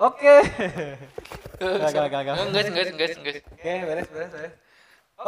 [0.00, 0.32] Oke.
[1.60, 2.34] Gagal, gagal, gagal.
[2.48, 3.36] Enggak, enggak, enggak, enggak.
[3.52, 4.54] Oke, beres, beres, beres.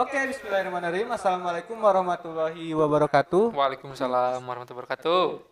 [0.00, 1.12] Oke, bismillahirrahmanirrahim.
[1.12, 3.52] Assalamualaikum warahmatullahi wabarakatuh.
[3.52, 5.44] Waalaikumsalam warahmatullahi wabarakatuh.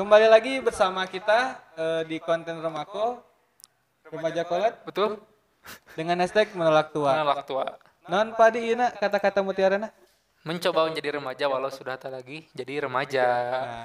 [0.00, 3.20] Kembali lagi bersama kita eh, di konten Remako
[4.08, 5.20] Remaja Kolot Betul?
[5.92, 7.20] dengan hashtag menolak tua.
[7.20, 7.68] Menolak tua.
[8.08, 9.92] Non padi ina kata-kata mutiarana.
[10.40, 13.28] Mencoba menjadi remaja walau sudah tak lagi jadi remaja.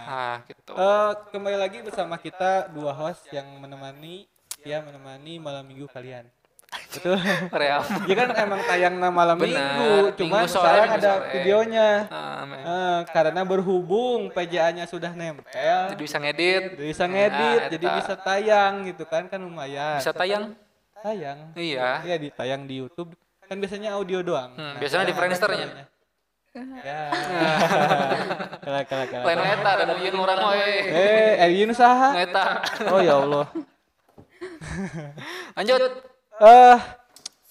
[0.07, 0.71] Nah, gitu.
[0.71, 6.27] Eh, kembali lagi bersama kita dua host yang menemani ya menemani malam minggu kalian.
[6.93, 7.17] Betul.
[7.49, 7.81] Real.
[8.05, 11.29] Ya kan emang tayang malam Benar, minggu, cuman minggu sore, sekarang minggu ada sore.
[11.33, 11.87] videonya.
[12.07, 12.45] Ah.
[12.45, 16.77] Eh, karena berhubung PJA-nya sudah nempel, Jadi bisa ngedit.
[16.77, 19.97] bisa ngedit, Nah, jadi bisa tayang gitu kan, kan lumayan.
[19.97, 20.53] bisa tayang.
[21.01, 21.39] tayang.
[21.57, 22.05] Iya.
[22.05, 23.17] Iya, ditayang di YouTube.
[23.49, 24.53] Kan biasanya audio doang.
[24.53, 25.89] Hmm, biasanya di Friendster-nya.
[26.83, 27.01] Ya.
[28.61, 29.25] kalah, kalah, kalah.
[29.25, 30.69] Lain eta dan ujian orang we.
[30.85, 32.13] Eh, Elin saha?
[32.19, 32.45] Eta.
[32.89, 33.45] Oh ya Allah.
[35.57, 35.81] Lanjut.
[36.39, 36.77] Eh,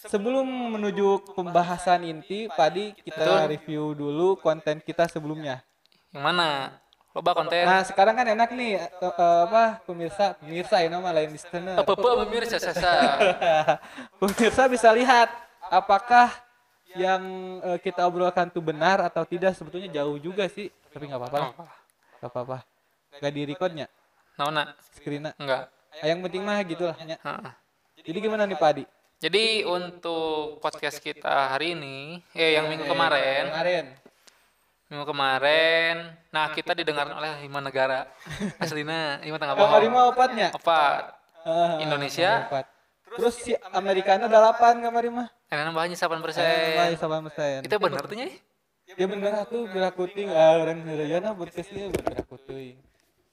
[0.08, 0.46] sebelum
[0.78, 3.50] menuju pembahasan inti, Padi kita Betul.
[3.52, 5.60] review dulu konten kita sebelumnya.
[6.14, 6.48] Yang mana?
[7.12, 7.64] Loba konten.
[7.64, 9.14] Nah, sekarang kan enak nih eh,
[9.48, 11.76] apa pemirsa, pemirsa ini nama lain listener.
[11.76, 12.92] Apa pemirsa sasa.
[14.20, 15.28] pemirsa bisa lihat
[15.68, 16.48] apakah
[16.96, 17.22] yang
[17.60, 21.38] eh, kita obrolkan itu benar atau tidak sebetulnya jauh juga sih tapi nggak apa-apa
[22.18, 22.58] nggak apa-apa
[23.20, 23.86] nggak di recordnya
[24.40, 24.72] Naona?
[24.96, 25.68] screennya Enggak.
[26.04, 27.16] Yang penting mah gitu lah nya.
[27.18, 27.52] Heeh.
[28.06, 28.84] jadi gimana nih Pak Adi
[29.18, 33.84] Jadi untuk podcast kita hari ini, eh yang minggu kemarin, kemarin
[34.88, 35.94] minggu kemarin,
[36.30, 38.06] nah kita didengar oleh lima negara.
[38.62, 39.84] Aslinya lima tengah kamar bohong.
[39.90, 40.80] lima opatnya Apa?
[41.42, 42.46] Ah, Indonesia?
[43.08, 46.44] terus si Amerikana delapan kamar lima Eh, nambahnya 8 eh, persen.
[47.00, 48.16] sama persen Itu bener tuh
[48.96, 51.92] ya bener aku berak kuting ah orang Hirayana podcastnya
[52.24, 52.80] kuting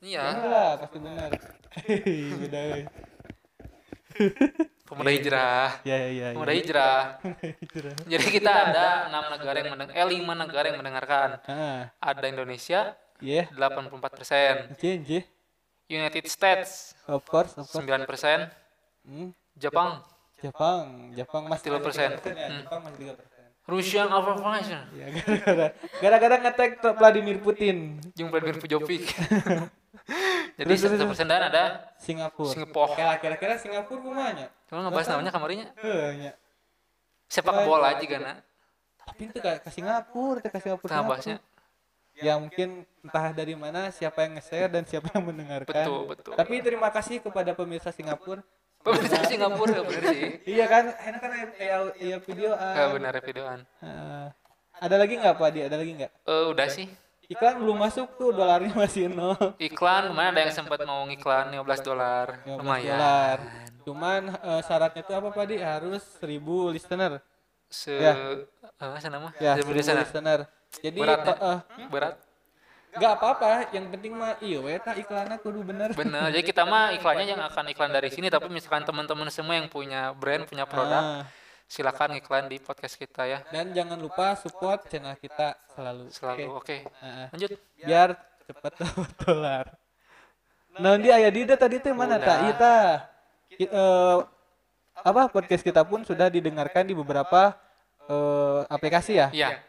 [0.05, 0.21] Iya.
[0.21, 1.29] bener lah pasti bener
[2.45, 2.83] beda euy.
[4.85, 5.81] Pemuda hijrah.
[5.81, 7.01] ya ya ya Pemuda hijrah.
[8.05, 11.29] Jadi kita ada enam negara yang mendengar, eh lima negara yang mendengarkan.
[11.97, 15.25] Ada Indonesia yeah 84 persen, JJ
[15.87, 18.45] United States of course of course 9 persen,
[19.01, 19.29] Hmm.
[19.53, 20.01] Jepang
[20.37, 22.21] Jepang, Jepang masih 3%.
[22.21, 22.61] 3%, ya, Hmm.
[22.61, 23.33] Jepang masih 3%.
[23.65, 25.67] Russian Information, Ya, gara-gara
[25.97, 29.09] gara-gara ngetek Vladimir Putin, Jung Vladimir Pujovic.
[30.59, 31.63] Jadi satu persen dan ada
[31.99, 32.51] Singapura.
[32.51, 32.95] Singapura.
[32.95, 34.47] Kira- Kira-kira Singapura kumanya?
[34.67, 35.67] Cuma ngebahas namanya kamarinya
[36.15, 36.31] nya.
[37.25, 38.21] sepak bola aja kan
[39.05, 40.91] Tapi itu ke, Singapura, itu ke Singapura.
[40.91, 41.37] Nah, bahasnya
[42.15, 45.67] Ya mungkin entah dari mana siapa yang nge-share dan siapa yang mendengarkan.
[45.67, 46.33] betul betul.
[46.39, 48.39] Tapi terima kasih kepada pemirsa Singapura.
[48.79, 50.23] Pemirsa Singapura ya bener sih.
[50.55, 52.55] Iya kan, enak kan ya, ya video.
[52.55, 52.71] ah.
[52.71, 53.59] Gak benar ya videoan.
[53.83, 54.31] Ah.
[54.75, 55.59] ada lagi nggak Pak Di?
[55.67, 56.11] Ada lagi nggak?
[56.23, 56.87] Eh udah sih.
[57.27, 59.33] Iklan belum masuk tuh, dolarnya masih nol.
[59.57, 62.25] Iklan kemarin ada yang sempat mau ngiklan 15 dolar.
[62.43, 62.93] 15 Lumayan.
[62.93, 63.37] dolar.
[63.81, 65.57] Cuman eh, syaratnya itu apa Pak Di?
[65.57, 66.37] Harus 1000
[66.69, 67.11] listener.
[67.65, 68.13] Se Ya.
[68.77, 69.33] apa sih nama?
[69.37, 70.01] Ya, Seribu 1000 di sana.
[70.01, 70.39] listener.
[70.75, 72.15] Jadi Berat eh, Berat.
[72.91, 75.91] nggak apa-apa, yang penting mah iya we tah iklannya kudu bener.
[75.91, 76.31] Bener.
[76.31, 80.13] Jadi kita mah iklannya yang akan iklan dari sini tapi misalkan teman-teman semua yang punya
[80.13, 81.23] brand, punya produk, Ah,
[81.75, 83.43] silakan iklan di podcast kita ya.
[83.51, 86.07] dan jangan lupa support channel kita selalu.
[86.07, 86.47] Selalu.
[86.55, 86.87] Oke.
[86.87, 86.95] Oke.
[87.03, 87.51] Ah, Lanjut.
[87.83, 88.09] biar
[88.47, 89.65] cepat dapat dolar.
[90.79, 92.55] Nah, dia aya di tadi teh mana tak?
[92.55, 92.73] Kita
[93.59, 94.17] eh,
[94.95, 97.51] apa podcast kita pun sudah didengarkan di beberapa
[98.07, 99.27] eh, aplikasi ya.
[99.35, 99.59] Iya.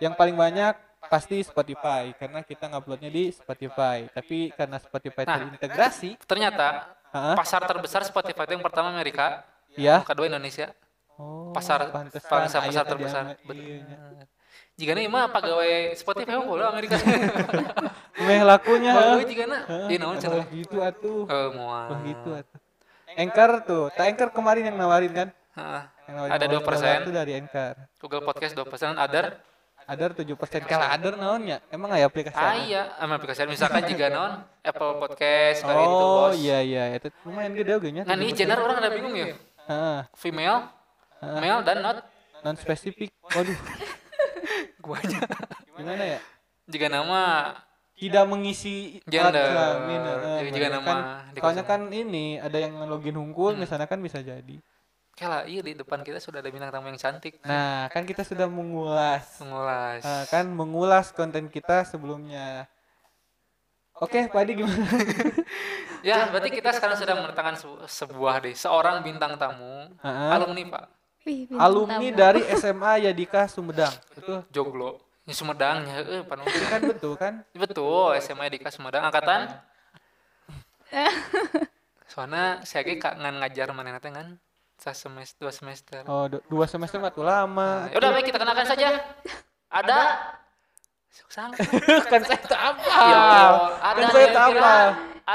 [0.00, 0.76] Yang paling banyak
[1.08, 4.04] pasti Spotify karena kita nguploadnya di Spotify.
[4.12, 5.36] Tapi karena Spotify Nah.
[5.40, 7.34] terintegrasi, Ternyata Hah?
[7.34, 9.42] pasar terbesar Spotify itu yang pertama Amerika,
[9.74, 10.00] ya.
[10.00, 10.72] yang kedua Indonesia.
[11.20, 13.36] Oh, Pasar pasar, pasar terbesar.
[13.44, 13.84] Bener.
[13.84, 14.24] iya.
[14.74, 16.96] Jika nih mah pegawai Spotify mah boleh Amerika.
[18.26, 18.92] Meh lakunya.
[18.96, 19.28] Heh.
[19.28, 19.58] jika na.
[19.68, 20.46] Heh, Di naon oh, cenah.
[20.48, 21.28] gitu atuh.
[21.28, 21.86] Oh, moal.
[21.92, 22.58] Oh, gitu atuh.
[23.10, 25.28] Anchor tuh, tak Anchor kemarin yang nawarin kan?
[25.52, 25.82] Heeh.
[26.08, 27.04] Yang nawarin Ada 15 2%.
[27.04, 27.74] Itu dari Anchor.
[28.00, 29.26] Google Podcast 2%, Other.
[29.84, 31.58] Ada 7% kala ada naonnya.
[31.66, 32.38] Emang aya aplikasi?
[32.38, 32.62] Ah ada?
[32.62, 36.38] iya, ama aplikasi misalkan jika non Apple Podcast kali itu Oh bos.
[36.38, 38.06] iya iya, itu lumayan gede oge nya.
[38.06, 39.34] Nah ini gender orang ada bingung ya.
[39.66, 40.70] Heeh, Female,
[41.20, 41.96] male dan not.
[42.40, 43.12] non spesifik.
[43.22, 43.52] Waduh,
[44.84, 45.18] Gua aja.
[45.70, 46.20] gimana ya?
[46.64, 47.20] Jika nama
[47.92, 49.28] Tidak mengisi Gender.
[49.28, 50.76] alat kelamin, heeh, Jadi juga bener.
[50.80, 50.98] nama kan,
[51.36, 53.60] soalnya kan ini ada yang login hungkul Hmm.
[53.60, 54.56] misalnya kan bisa jadi.
[55.12, 57.36] Kela, iya di depan kita sudah ada bintang tamu yang cantik.
[57.44, 60.00] Nah, kan kita sudah mengulas Mengulas.
[60.00, 62.64] eh, kan mengulas konten kita sebelumnya.
[63.94, 64.80] Oke, Pak Adi gimana?
[66.00, 70.30] Ya, berarti kita sekarang sudah mendatangkan se- sebuah deh, seorang bintang tamu, Heeh.
[70.32, 70.84] alumni Pak,
[71.22, 72.16] Wih, Alumni tamu.
[72.16, 73.92] dari SMA Yadika Sumedang.
[74.10, 74.40] Betul.
[74.48, 75.00] Joglo.
[75.22, 76.22] Ini Sumedang ya, eh.
[76.66, 77.44] Kan betul kan?
[77.52, 79.52] Betul, SMA Dika Sumedang angkatan
[82.10, 84.34] soalnya saya ge kangen ngajar mana teh kan
[84.74, 87.86] sa semester dua semester Oh, du- dua semester mah tuh lama.
[87.86, 88.98] ya udah baik kita kenalkan saja
[89.70, 89.98] ada
[91.28, 91.54] sang
[92.10, 92.82] kan saya tak apa.
[92.90, 93.22] Ya,
[93.78, 94.74] ada kan saya tak Devira.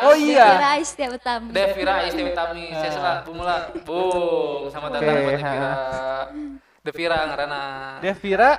[0.03, 0.47] Oh iya.
[0.59, 1.49] Kira Istia Utami.
[1.55, 3.55] Devira Isti Utami saya salah bumula
[3.87, 5.71] bung sama datang Oke, buat Devira
[6.83, 7.61] Devira ngarana
[8.03, 8.51] Devira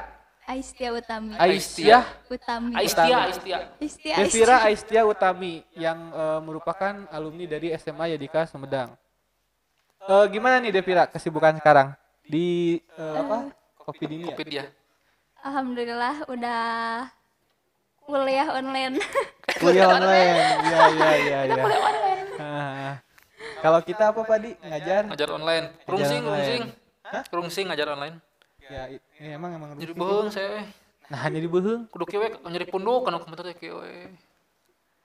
[0.46, 1.34] Aistia Utami.
[1.34, 2.72] Aisyah Utami.
[2.78, 4.14] Aistia Aistia Istia.
[4.22, 8.94] Devira Aistia Utami yang eh, merupakan alumni dari SMA Yadika Sumedang.
[10.06, 11.92] Eh, gimana nih Devira kesibukan sekarang
[12.22, 13.50] di eh, apa?
[13.82, 14.30] Kopi dini?
[14.30, 14.66] Covid ya
[15.46, 16.62] Alhamdulillah udah
[18.06, 18.94] kuliah online.
[19.60, 20.36] Kuliah online.
[20.62, 21.62] Iya iya iya iya.
[22.36, 22.94] Ah.
[23.56, 24.50] Kalau kita apa Pak Di?
[24.60, 25.02] Ngajar?
[25.06, 26.62] ngajar online rungsing online.
[27.08, 28.16] rungsing rungsing ngajar online
[28.60, 30.02] Ya, ini emang emang jadi rutin.
[30.02, 30.66] beung saya
[31.06, 31.86] Nah, jadi beheung.
[31.86, 34.10] kudu kieu we nyari punduk kana komputer teh kieu we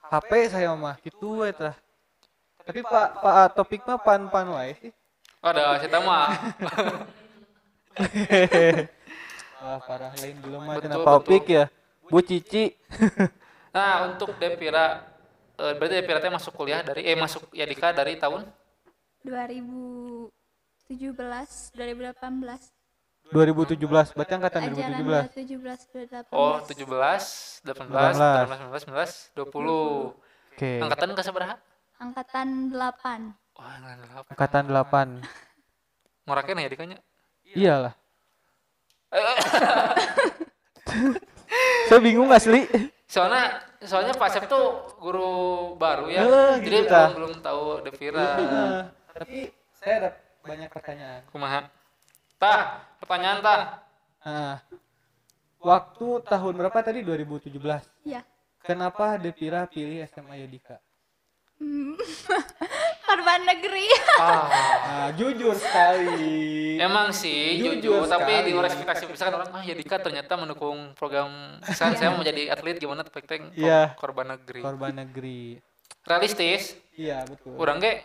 [0.03, 1.77] HP saya mah gitu we tah.
[2.59, 4.89] Tapi Pak Pak topik mah pan-pan wae sih.
[5.39, 6.25] ada saya mah
[9.61, 11.09] Wah, parah lain dulu mah Betul, cenah betul.
[11.13, 11.65] topik ya.
[12.11, 12.75] Bu Cici.
[13.75, 14.99] nah untuk Devira
[15.55, 18.43] eh, berarti Devira teh masuk kuliah dari eh masuk Yadika dari tahun
[19.23, 20.27] 2017,
[20.91, 23.31] 2018.
[23.31, 23.79] 2017,
[24.11, 25.47] berarti angkatan Ajaran 2017.
[25.47, 26.35] 2017, 2018.
[26.35, 30.11] oh 17 18 19 20
[30.51, 30.83] Oke.
[30.83, 31.55] angkatan ke seberapa
[32.01, 33.55] Angkatan 8.
[33.55, 33.71] wah
[34.35, 35.23] angkatan delapan.
[35.23, 36.27] Angkatan 8.
[36.27, 36.99] ngorakeun ya dikanya
[37.55, 37.95] Iyalah.
[41.85, 42.65] Saya bingung asli.
[43.05, 45.31] soalnya soalnya Pak Asep tuh guru
[45.75, 48.81] baru ya Eh, jadi gitu belum belum tahu Devira Nah,
[49.11, 50.09] tapi saya ada
[50.41, 51.21] banyak pertanyaan.
[51.27, 51.67] kumaha
[52.37, 52.61] tah
[52.97, 53.61] pertanyaan tah
[54.21, 54.55] Nah,
[55.59, 57.57] waktu tahun berapa tadi 2017?
[58.03, 58.21] Ya.
[58.61, 60.77] Kenapa Devira pilih SMA Yadika?
[61.61, 61.93] Hmm.
[63.05, 63.85] Korban negeri.
[64.17, 64.49] ah
[64.81, 66.73] Nah, jujur sekali.
[66.75, 70.97] Emang sih Jujur jujur, tapi di luar ekspektasi misalkan orang ah ya Dika ternyata mendukung
[70.97, 71.29] program
[71.61, 73.93] misalkan saya mau jadi atlet gimana tapi teng Iya.
[73.93, 74.59] korban negeri.
[74.59, 75.61] Korban negeri.
[76.01, 77.53] Realistis, Iya, betul.
[77.53, 78.01] kurang ge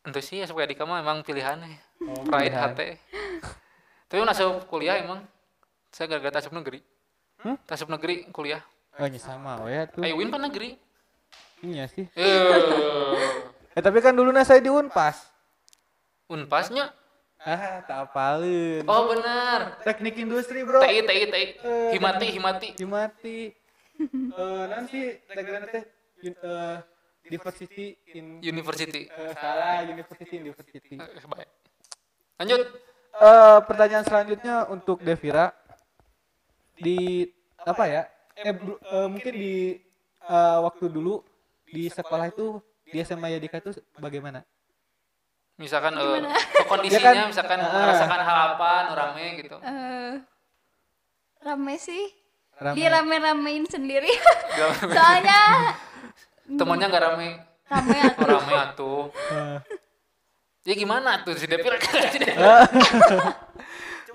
[0.00, 1.76] entu sih ya supaya Dika mah emang pilihannya.
[2.02, 2.62] Oh, Pride pilihan.
[2.64, 2.88] hati.
[4.06, 5.20] tapi masuk kuliah emang
[5.90, 6.80] saya gara-gara tasuk negeri.
[7.38, 7.60] Hmm?
[7.66, 8.64] Tasuk negeri kuliah.
[8.96, 10.00] Oh, ini sama oh ya tuh.
[10.00, 10.80] Ayo win pan negeri.
[11.66, 12.06] Iya sih.
[12.14, 13.34] Eh,
[13.76, 15.20] Eh, tapi kan dulu saya di Unpas.
[16.32, 16.96] Unpasnya.
[17.44, 18.82] Ah, tak apalin.
[18.88, 19.78] Oh benar.
[19.84, 20.80] Teknik industri, Bro.
[20.80, 21.44] TI TI TI.
[21.92, 22.68] Himati himati.
[22.80, 23.38] Himati.
[24.00, 25.84] Eh, nanti tagline teh
[26.24, 26.76] eh,
[27.28, 29.06] diversity in University.
[29.06, 30.96] eh, salah university university.
[30.96, 31.48] Eh, baik.
[32.40, 32.60] Lanjut.
[33.16, 35.52] Eh, pertanyaan selanjutnya untuk Devira
[36.80, 37.28] di
[37.60, 38.02] apa ya?
[38.40, 39.76] Eh, eh, mungkin di
[40.26, 41.35] eh, waktu dulu
[41.66, 44.40] di sekolah itu di SMA Yadika itu bagaimana?
[45.56, 46.36] misalkan Gimana?
[46.70, 47.72] kondisinya Ya kan, misalkan ah.
[47.82, 50.12] merasakan hal apa rame gitu Eh,
[51.40, 52.12] rame sih.
[52.56, 52.76] Rame.
[52.76, 54.12] Dirame-ramein sendiri.
[54.52, 55.40] Gak- Soalnya
[56.60, 57.28] temennya nggak rame
[57.66, 58.26] rame oh, atuh.
[58.28, 59.02] rame atuh
[59.32, 59.58] Eh,
[60.64, 61.72] ya gimana tuh si si Devir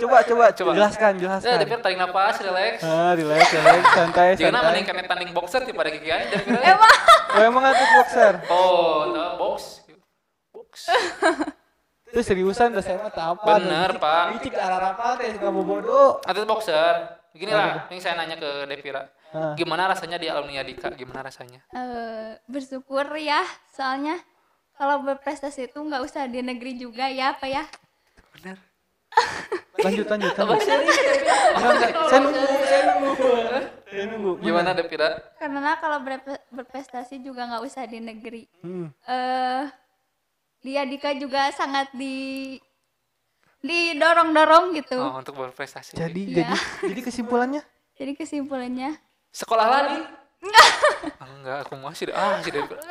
[0.01, 0.71] coba coba Coba.
[0.73, 1.57] jelaskan ya jelaskan.
[1.57, 4.65] Devir tarik napas relax Ah, relax, relax, santai, jangan santai.
[4.67, 6.93] mending kena tanding boxer tipe ada kikian Devir Emang
[7.31, 8.33] Oh, emang atlet boxer?
[8.47, 9.85] oh nah, box
[10.51, 10.71] box
[12.11, 13.55] Itu seriusan udah saya mah apa.
[13.55, 14.23] Bener, Pak.
[14.35, 16.19] Licik arah apa teh kamu bodoh.
[16.21, 16.93] atlet boxer
[17.31, 19.55] begini lah ini saya nanya ke Devira Ah.
[19.55, 23.39] gimana rasanya di alumni Adika gimana rasanya eh, bersyukur ya.
[23.71, 24.19] Soalnya
[24.75, 27.63] kalau berprestasi itu nggak usah di negeri juga ya apa ya.
[28.33, 28.59] bener
[29.77, 30.33] Lanjut lanjut.
[30.33, 30.61] lanjut.
[30.61, 31.91] Enggak, enggak.
[32.05, 33.27] Saya nunggu, saya nunggu.
[33.83, 34.31] Saya nunggu.
[34.39, 38.43] gimana Devira Karena kalau berpe- berprestasi juga nggak usah di negeri.
[38.59, 38.87] Hmm.
[39.03, 39.65] eh
[40.61, 42.55] dia Dika juga sangat di
[43.59, 44.97] didorong-dorong gitu.
[44.97, 46.49] oh untuk berprestasi Jadi Iya.
[46.49, 46.55] jadi
[46.87, 47.61] jadi kesimpulannya
[47.93, 48.97] Jadi kesimpulannya
[49.29, 49.97] sekolah lagi
[51.21, 52.81] Ah, enggak aku masih ah si Devira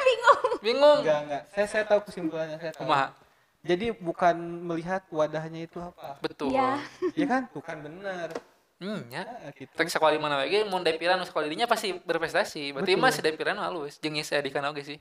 [0.00, 0.40] bingung.
[0.60, 1.42] bingung enggak enggak.
[1.50, 2.84] Saya saya tahu kesimpulannya saya tahu.
[2.84, 3.12] kumaha
[3.60, 6.16] Jadi bukan melihat wadahnya itu apa.
[6.24, 6.80] betul Ya,
[7.12, 7.42] Ya kan?
[7.52, 8.32] Tuh kan benar.
[8.80, 9.68] hmm ya Ah, gitu.
[9.76, 12.72] Tek sekolah di mana lagi mau Devira nu sekolah dinya pasti berprestasi.
[12.72, 13.04] Berarti Betul.
[13.04, 14.98] mah si Devira nu halus jeung saya di kana oge sih.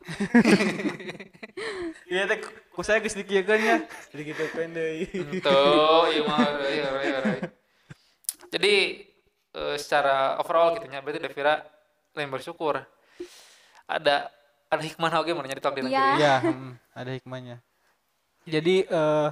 [2.11, 2.43] Iya teh
[2.75, 3.75] ku saya geus dikieukeun nya.
[4.11, 5.07] Jadi gitu kan deui.
[5.39, 7.39] Tuh, iya mah iya, iya, iya, iya.
[8.51, 8.73] Jadi
[9.55, 11.63] eh, secara overall gitu nya berarti Devira
[12.19, 12.83] lain bersyukur.
[13.87, 14.27] Ada
[14.67, 15.95] ada hikmah oge mun nyari top di negeri.
[15.95, 16.15] Iya.
[16.19, 17.57] Iya, mm, ada hikmahnya.
[18.49, 19.29] Jadi eh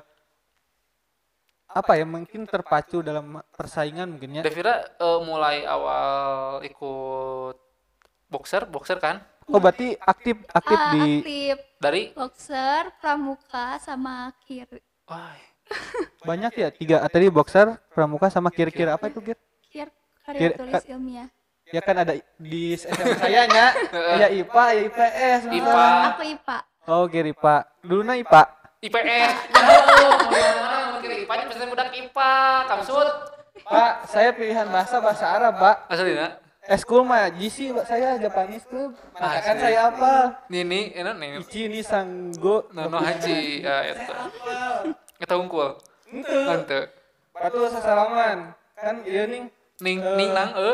[1.68, 4.44] apa ya mungkin terpacu dalam persaingan mungkin ya.
[4.46, 7.58] Devira eh, mulai awal ikut
[8.30, 9.22] boxer, boxer kan?
[9.48, 14.68] Oh berarti aktif aktif Ah, di aktif dari boxer, pramuka sama kir.
[15.08, 15.36] wah
[16.28, 19.38] Banyak ya tiga tadi boxer, pramuka sama kir-kir apa itu kir?
[19.72, 19.88] Kir
[20.24, 21.28] karya tulis ilmiah.
[21.68, 23.76] Ya kan ada di SMA saya nya.
[24.24, 25.42] ya IPA, ya IPS.
[25.52, 25.84] IPA.
[26.16, 26.58] Aku IPA.
[26.88, 27.56] Oh, kir IPA.
[27.84, 28.44] Dulu na IPA.
[28.78, 29.58] IPS di
[30.62, 32.34] mana mau kira IPA nya pasti budak IPA
[32.70, 33.10] kamsud
[33.58, 35.90] Pak, saya pilihan bahasa bahasa Arab, Pak.
[35.90, 38.92] asalnya Eskul mah GC Pak, saya Japanese tuh.
[39.16, 39.60] Maka Asli.
[39.60, 40.12] saya apa?
[40.48, 42.68] Nini enak nih Ichi ni sanggo.
[42.70, 44.14] Nono haji ya eta
[45.18, 45.80] eta unggul
[46.12, 46.92] Henteu.
[47.32, 48.52] Patu sasalaman.
[48.76, 49.48] Kan iya ning
[49.80, 50.16] ning Eh.
[50.16, 50.72] ning nang e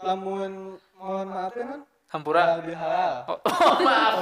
[0.00, 0.52] lamun
[0.96, 3.14] mohon maaf ya kan hampura halal bihalal.
[3.30, 3.38] oh,
[3.78, 4.14] maaf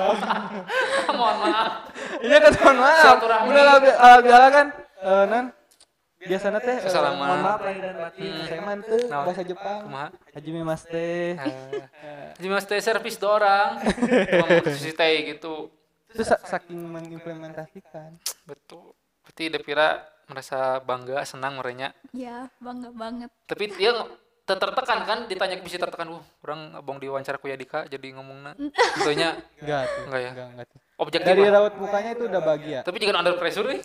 [1.19, 1.73] mohon maaf
[2.19, 3.17] Iya kan mohon maaf.
[3.45, 4.67] Udah halal bi- halal bihalal kan
[4.99, 5.45] eh nan
[6.19, 7.19] biasanya teh eh, Sasalaman.
[7.21, 8.27] mohon maaf lahir dan batin.
[8.27, 8.45] Hmm.
[8.45, 9.25] Saya mah teu Naon?
[9.25, 9.79] bahasa Jepang.
[9.83, 11.39] kumaha Hajime mas teh.
[12.35, 13.79] Jadi mas teh servis dorang
[14.41, 15.71] mau cuci teh gitu
[16.09, 18.19] Itu sa- saking mengimplementasikan.
[18.43, 19.89] betul berarti Devira
[20.27, 23.31] merasa bangga senang merenya Ya, bangga banget.
[23.45, 23.95] tapi dia
[24.49, 28.55] tertekan kan ditanya bisa tertekan uh orang abang diwawancara ku ya Dika jadi ngomongna
[28.95, 30.03] tentunya Enggak tuh.
[30.05, 30.31] Enggak ya?
[30.31, 30.79] Enggak, enggak tuh.
[30.97, 32.79] objektif Dari raut mukanya itu udah bahagia.
[32.81, 33.81] tapi juga under pressure nih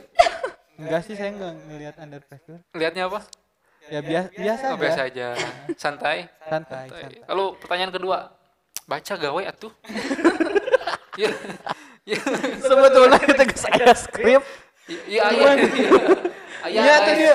[0.77, 2.60] Enggak sih saya enggak ngelihat under pressure.
[2.72, 3.20] lihatnya apa
[3.84, 4.77] Ya biasa biasa oh, aja.
[4.77, 5.27] biasa aja
[5.75, 7.25] santai Santai, Santai.
[7.25, 8.18] lalu pertanyaan kedua
[8.84, 9.74] baca gawe atuh
[11.13, 11.27] Iya.
[12.03, 12.18] Iya.
[12.58, 14.41] Sebetulnya kita geus aya skrip.
[14.88, 15.51] Iya, iya.
[16.63, 17.18] Iya, Iya guys.
[17.18, 17.34] dia.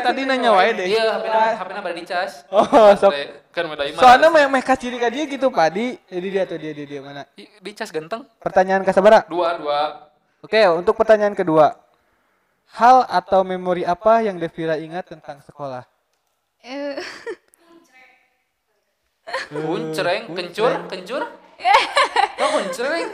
[0.00, 0.86] Tadi nanya wae deh.
[0.86, 2.32] Iya, HP-na HP-na pada dicas.
[2.46, 2.62] Oh,
[2.94, 3.12] sok.
[3.50, 3.98] Kan udah iman.
[3.98, 5.98] Soalnya meh meh kaciri ka dia gitu, Padi.
[6.06, 7.26] Jadi dia tuh dia dia, dia mana?
[7.34, 8.22] I- dicas ganteng.
[8.38, 9.26] Pertanyaan kasabara.
[9.26, 9.80] Dua, dua.
[10.40, 11.74] Oke, untuk pertanyaan kedua.
[12.70, 15.82] Hal atau memori apa yang Devira ingat tentang sekolah?
[16.62, 17.02] Eh,
[19.48, 21.22] Kuncreng, kencur, kencur.
[22.38, 23.08] Kok kuncreng?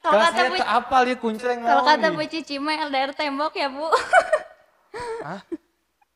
[0.00, 2.08] kalau kata Bu, teu apal ya kuncreng kalau kata?
[2.08, 3.84] Bu Cici mah LDR tembok ya, Bu.
[5.20, 5.40] Hah?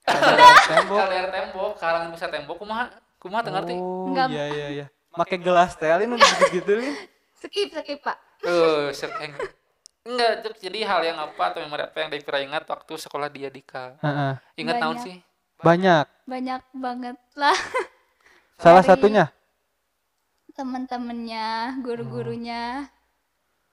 [0.69, 0.99] Tembok.
[1.01, 2.93] Kalian tembok, kalangan bisa tembok kumaha?
[3.17, 3.75] Kumaha teu ngerti?
[3.81, 4.29] Oh, Enggak.
[4.29, 4.87] iya iya iya.
[5.17, 6.93] Make gelas teh udah gitu nih.
[7.41, 8.17] skip, skip, Pak.
[8.45, 9.33] Eh, sereng.
[10.05, 13.97] Enggak, jadi hal yang apa atau memori apa yang Devira ingat waktu sekolah dia Dika?
[14.05, 14.33] Heeh.
[14.61, 15.17] Ingat tahun sih?
[15.65, 16.05] Banyak.
[16.29, 17.57] Banyak banget lah
[18.63, 19.25] Salah Dari- satunya
[20.55, 22.87] teman-temannya, guru-gurunya.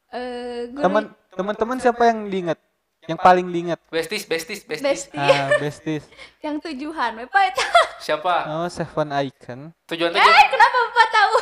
[0.09, 1.03] Eh, guru teman
[1.37, 2.57] teman-teman siapa yang diingat?
[3.01, 3.79] Yang paling diingat?
[3.89, 5.09] Besties, besties, besties.
[5.09, 6.05] bestie Ah, besties.
[6.45, 7.63] yang tujuan, Bapak itu.
[7.99, 8.35] Siapa?
[8.45, 9.73] Oh, Seven Icon.
[9.89, 11.35] Tujuan teh Eh, kenapa Bapak tahu?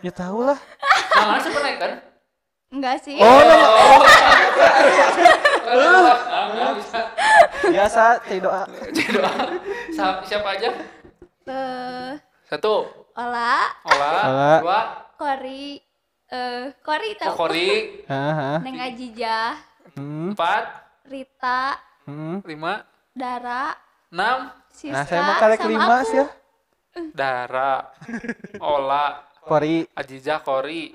[0.00, 0.58] Ya tahu lah.
[1.38, 1.92] siapa naik kan?
[2.72, 3.20] Enggak sih.
[3.20, 3.68] Oh, nama
[6.24, 7.00] Ah, bisa.
[7.64, 8.64] biasa cai doa.
[9.12, 9.32] Doa.
[10.24, 10.70] Siapa aja?
[11.44, 12.10] Eh,
[12.44, 14.08] Satu, Ola, Ola.
[14.24, 14.52] Ola.
[14.58, 14.80] Dua,
[15.14, 15.76] Kori,
[16.26, 17.28] eh Kori tahu.
[17.30, 17.70] Kokori.
[18.04, 18.56] Heeh.
[18.64, 19.52] Neng Ajijah,
[19.94, 20.34] Hmm.
[20.34, 22.40] Empat, Rita, Hmm.
[22.44, 23.76] lima, Dara,
[24.08, 26.26] enam, Siska, Nah, saya mau karek lima sih ya.
[27.12, 27.92] Dara,
[28.58, 29.84] Ola, Kori.
[29.92, 30.92] Ajijah, Kori,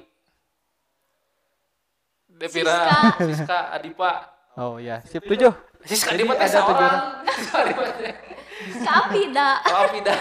[2.29, 4.11] Devira, Siska, Adipa.
[4.57, 5.53] Oh ya, sip tujuh.
[5.85, 6.97] Siska Jadi Adipa tujuh seorang.
[7.29, 7.83] Siska Adipa.
[8.79, 9.49] Kapida.
[9.71, 10.19] Oh, tidak.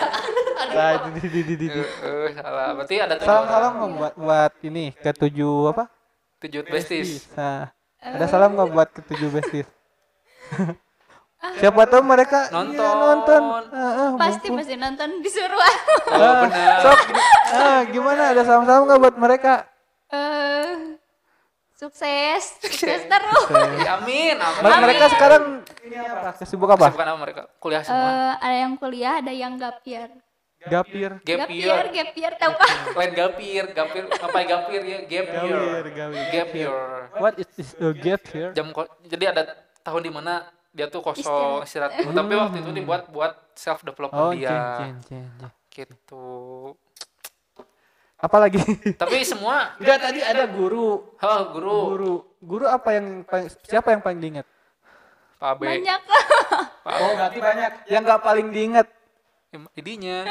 [0.71, 1.81] Nah, di, di, di, di, di.
[1.81, 2.71] Eh, salah.
[2.75, 3.51] Berarti ada tujuh Salam orang.
[3.51, 5.85] salam buat buat ini ke tujuh apa?
[6.39, 7.27] Tujuh besties.
[7.35, 9.31] Nah, ada salam nggak buat ke tujuh
[11.39, 12.95] Siapa tahu mereka iya, Nonton.
[12.99, 13.43] nonton.
[13.71, 14.59] Ah, ah, Pasti mumpung.
[14.59, 15.55] pasti nonton disuruh.
[15.55, 15.71] Oh,
[16.11, 16.79] Ah, benar.
[16.83, 16.99] Sok,
[17.55, 18.23] ah, gimana?
[18.35, 19.53] Ada salam-salam nggak buat mereka?
[20.11, 20.99] Eh,
[21.73, 23.47] sukses, sukses terus.
[23.79, 24.63] Ya, amin, amin.
[24.67, 25.43] Mer- Mereka sekarang
[25.87, 26.35] ini apa?
[26.35, 26.91] Kesibuk apa?
[26.91, 27.43] Kesibukan apa mereka?
[27.57, 28.03] Kuliah semua.
[28.03, 30.11] Eh, ada yang kuliah, ada yang gapir.
[30.59, 31.23] Gapir.
[31.23, 31.87] Gap Gapir, year.
[31.87, 32.71] gapir tahu kan?
[32.99, 34.99] Lain gapir, gapir, apa gapir ya?
[35.07, 35.55] Gap year.
[35.55, 36.23] Gawir, gawir.
[36.35, 36.75] Gap year.
[37.15, 38.51] What is this a gap here?
[38.59, 38.75] Jam
[39.07, 39.43] jadi ada
[39.89, 40.35] tahun di mana
[40.69, 41.97] dia tuh kosong istirahat.
[42.19, 44.53] Tapi waktu itu dibuat buat self development Oh, dia.
[44.53, 45.51] jen, jen, jen, jen.
[45.69, 46.27] Gitu.
[48.17, 48.59] Apa lagi?
[49.01, 51.15] Tapi semua Enggak tadi ada guru.
[51.15, 52.15] oh, guru, Guru.
[52.39, 54.47] Guru apa yang paling, siapa yang paling diingat?
[55.39, 56.01] Pak B, Banyak.
[56.85, 57.73] Pak Oh, berarti banyak.
[57.87, 58.87] Yang nggak paling diingat.
[59.73, 60.27] Idinya.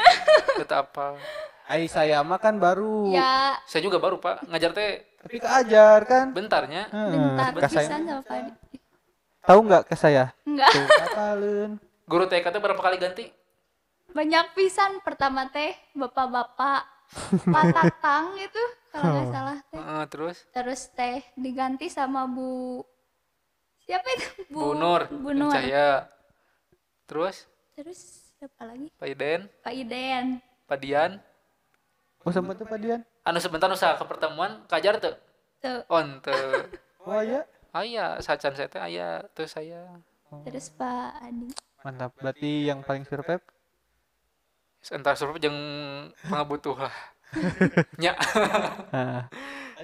[0.54, 1.16] Kata apa?
[1.64, 3.08] Ai saya mah kan baru.
[3.10, 6.26] ya, Saya juga baru Pak ngajar teh Tapi keajar kan.
[6.30, 6.88] bentarnya.
[6.88, 8.52] Hmm, bentar pisan sama Pak.
[9.48, 10.36] Tahu nggak ke saya?
[10.44, 10.76] Enggak.
[10.76, 11.70] Tuh, apalun.
[12.04, 13.32] Guru TK teh berapa kali ganti?
[14.12, 16.84] Banyak pisan pertama teh bapak-bapak
[17.48, 18.62] patatang itu
[18.92, 19.80] kalau nggak salah teh.
[19.80, 22.84] Heeh, terus Terus teh diganti sama Bu
[23.88, 24.28] siapa itu?
[24.52, 25.48] Bu Nur, Bu Nur.
[25.48, 26.12] Cahaya.
[27.08, 28.92] Terus Terus siapa lagi?
[29.00, 30.24] Pak Iden, Pak Iden.
[30.68, 31.24] Pak Dian.
[32.20, 33.00] Oh, sempat tuh Pak Dian.
[33.24, 35.16] Anu sebentar usaha ke pertemuan kajar tuh.
[35.64, 35.88] Tuh.
[35.88, 36.68] On tuh.
[37.08, 37.40] Oh iya.
[37.76, 40.00] Aya sacan saya teh aya terus saya.
[40.44, 41.48] Terus Pak Adi.
[41.84, 42.12] Mantap.
[42.20, 43.44] Berarti yang paling survive
[44.88, 45.58] entar survei jeung
[46.24, 46.94] pengabutuh lah
[48.02, 48.16] nya.
[48.88, 49.28] Nah,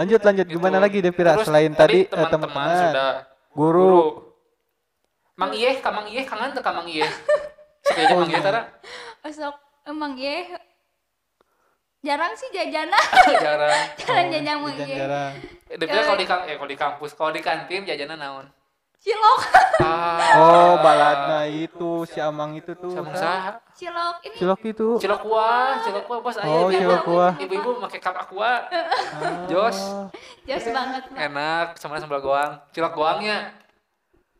[0.00, 0.46] lanjut lanjut.
[0.48, 0.56] Gitu.
[0.56, 3.10] gimana lagi Devira Terus selain tadi eh, teman-teman teman-teman sudah
[3.52, 3.84] guru.
[3.84, 4.00] Guru.
[5.36, 7.10] Mang Ieh ka Mang Ieh kangen teu ka Mang Ieh.
[7.84, 8.46] Sekali Oh, Mang Ieh iya.
[8.48, 8.60] tara?
[9.20, 10.56] Besok emang ya
[12.04, 13.00] jarang sih jajana
[13.44, 13.84] jarang.
[13.96, 15.32] Jarang jajan emang jajan jarang.
[15.66, 18.46] Devira kalau di eh kalau di kampus kalau di kantin jajanan naon?
[19.00, 19.40] Cilok.
[19.84, 20.40] Ah.
[20.40, 22.88] Oh baladna itu si Amang itu tuh.
[22.88, 23.18] Sama Kak.
[23.18, 23.52] saha.
[23.74, 24.36] Cilok ini.
[24.38, 24.88] Cilok itu.
[24.96, 26.80] Cilok kuah cilok kuah bos aya Oh, ibu-ibu.
[26.80, 27.32] cilok kuah.
[27.36, 29.44] ibu-ibu pakai cup aqua Ah.
[29.44, 29.78] Jos.
[30.44, 32.60] jos banget enak sama sambal goang.
[32.70, 33.52] Cilok goangnya.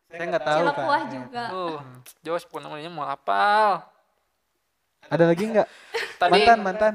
[0.09, 1.45] Saya nggak tahu cilok kan kuah juga.
[1.51, 1.79] Uh
[2.23, 3.85] Jos pun namanya mau apal.
[5.05, 5.69] Ada lagi nggak?
[6.17, 6.95] Tadi mantan mantan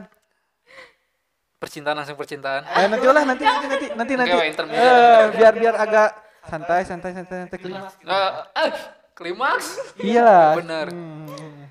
[1.59, 2.63] percintaan langsung percintaan.
[2.65, 4.31] Eh nanti lah nanti nanti nanti nanti nanti.
[4.33, 4.87] Oke, intermediate.
[4.87, 6.09] eh, biar biar agak
[6.41, 8.71] santai santai santai santai klimaks Eh, eh,
[9.13, 9.67] klimaks?
[9.99, 10.23] Iya.
[10.25, 10.87] Lah Bener.
[10.87, 11.67] Hmm.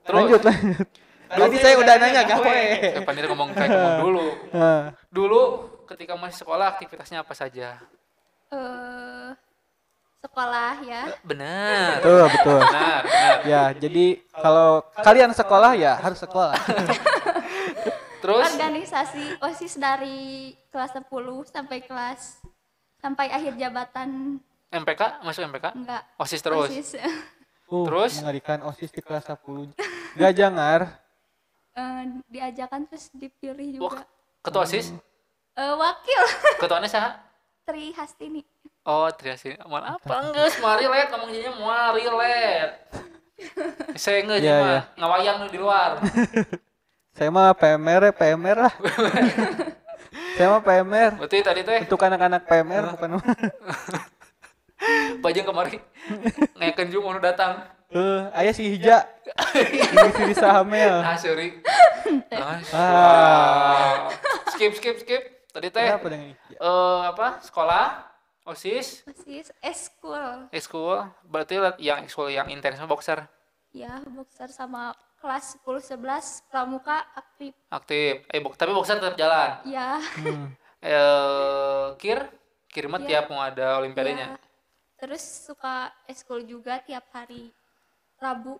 [0.00, 0.14] Terus?
[0.16, 0.86] lanjut lanjut.
[1.24, 4.26] Tadi saya udah nanya gawe Eh, Pandir ngomong kayak ngomong dulu.
[5.10, 5.42] Dulu
[5.84, 7.82] ketika masih sekolah aktivitasnya apa saja?
[8.48, 9.30] Eh
[10.22, 11.02] sekolah ya.
[11.20, 11.98] Benar.
[11.98, 12.60] Betul betul.
[12.62, 13.36] Benar benar.
[13.44, 16.54] Ya jadi kalau kalian sekolah ya harus sekolah
[18.24, 18.44] terus?
[18.56, 21.04] Organisasi osis dari kelas 10
[21.52, 22.40] sampai kelas
[22.96, 24.40] sampai akhir jabatan.
[24.72, 26.02] MPK masuk MPK enggak.
[26.16, 26.72] Osis terus?
[26.72, 26.96] Osis.
[27.68, 28.20] Uh, Terus?
[28.20, 29.76] mengerikan osis di kelas 10
[30.16, 30.80] gak jangar?
[31.74, 34.02] Eh, diajakan terus dipilih Wah, juga.
[34.44, 34.94] ketua osis?
[35.54, 36.22] Eh, wakil.
[36.64, 37.10] Ketuanya saha
[37.64, 38.40] Tri Hastini.
[38.84, 41.08] Oh triasi aman apa enggak mari let.
[41.08, 42.70] Ngomong jadinya mari let.
[44.02, 44.68] Saya enggak Iya, yeah, iya.
[44.68, 45.90] mah ngawayang di luar
[47.14, 48.74] saya mah PMR ya PMR lah.
[50.34, 53.10] Saya mah PMR berarti tadi teh untuk anak-anak PMR bukan
[55.22, 55.78] bajang kemari
[56.58, 57.62] ngayakeun jum nu datang.
[57.88, 59.06] Eh ayah si hija.
[59.54, 61.62] Ini si Risa Hamel ah sorry.
[62.30, 63.94] Ah, Ah.
[64.50, 65.22] skip skip skip.
[65.54, 66.56] Tadi teh kenapa dengan hija?
[66.58, 67.38] eh apa?
[67.40, 68.10] Sekolah?
[68.44, 69.06] Osis?
[69.06, 70.50] Osis eskul.
[70.50, 73.24] Ekskul berarti yang ekskul yang intens mah boxer?
[73.70, 74.92] Ya boxer sama
[75.24, 77.56] kelas 10 11 pramuka aktif.
[77.72, 78.28] Aktif.
[78.28, 79.56] Eh bok tapi boxer tetap jalan?
[79.64, 80.52] Ya Hmm.
[80.84, 82.20] eh kir?
[82.68, 83.08] Kir mah Iya.
[83.08, 84.36] tiap mau ada olimpiadanya?
[84.36, 84.38] Ya.
[84.94, 87.52] terus suka eskul juga tiap hari
[88.16, 88.56] Rabu.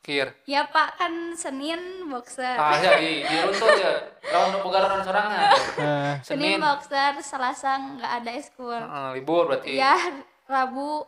[0.00, 0.34] Kir?
[0.44, 0.96] Ya pak.
[0.96, 1.78] Kan Senin
[2.08, 2.56] boxer.
[2.56, 3.92] Ah ya di di runtut ya
[4.32, 5.48] lawan boga lawan sorangan.
[6.26, 6.60] Senin Senin.
[6.60, 8.74] boxer Selasa nggak ada eskul.
[8.74, 9.76] Heeh, libur berarti.
[9.76, 9.96] Ya
[10.44, 11.06] Rabu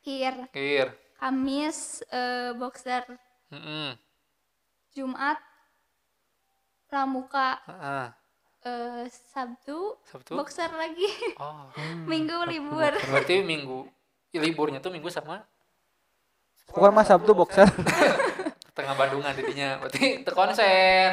[0.00, 0.32] kir.
[0.48, 0.88] Kir.
[1.18, 3.04] Kamis eh, boxer
[3.52, 3.90] Heeh.
[4.94, 5.38] Jumat
[6.86, 8.06] pramuka Heeh.
[8.64, 10.32] eh, Sabtu Sabtu?
[10.38, 11.08] boxer lagi.
[11.42, 11.66] Oh.
[12.06, 12.94] Minggu libur.
[12.94, 13.90] berarti minggu
[14.30, 15.42] ya, liburnya tuh minggu sama?
[16.70, 17.66] Bukan mas Sabtu boxer.
[18.76, 19.78] Tengah Bandungan jadinya.
[19.78, 21.10] Berarti terkonsen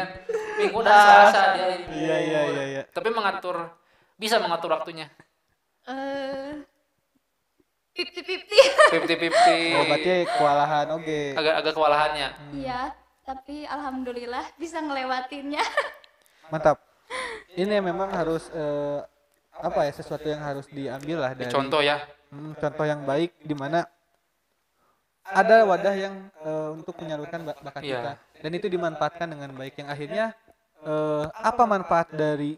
[0.57, 1.65] minggu dan Selasa dia.
[1.77, 2.81] Libur iya iya iya iya.
[2.89, 3.69] Tapi mengatur
[4.17, 5.09] bisa mengatur waktunya?
[5.85, 6.61] Eh
[7.91, 11.19] fifty fifty fifty fifty oh berarti kewalahan oke.
[11.35, 12.29] Agak agak kewalahannya.
[12.55, 12.81] Iya
[13.21, 15.61] tapi alhamdulillah bisa ngelewatinnya.
[16.49, 16.81] Mantap.
[17.53, 18.99] Ini memang harus eh,
[19.61, 21.99] apa ya sesuatu yang harus diambil lah dari contoh ya.
[22.31, 23.83] Hmm, contoh yang baik di mana
[25.27, 27.99] ada wadah yang eh, untuk menyalurkan bak- bakat Iya.
[27.99, 28.11] kita.
[28.41, 29.79] Dan itu dimanfaatkan dengan baik.
[29.79, 30.25] Yang akhirnya
[30.81, 32.57] eh, apa manfaat dari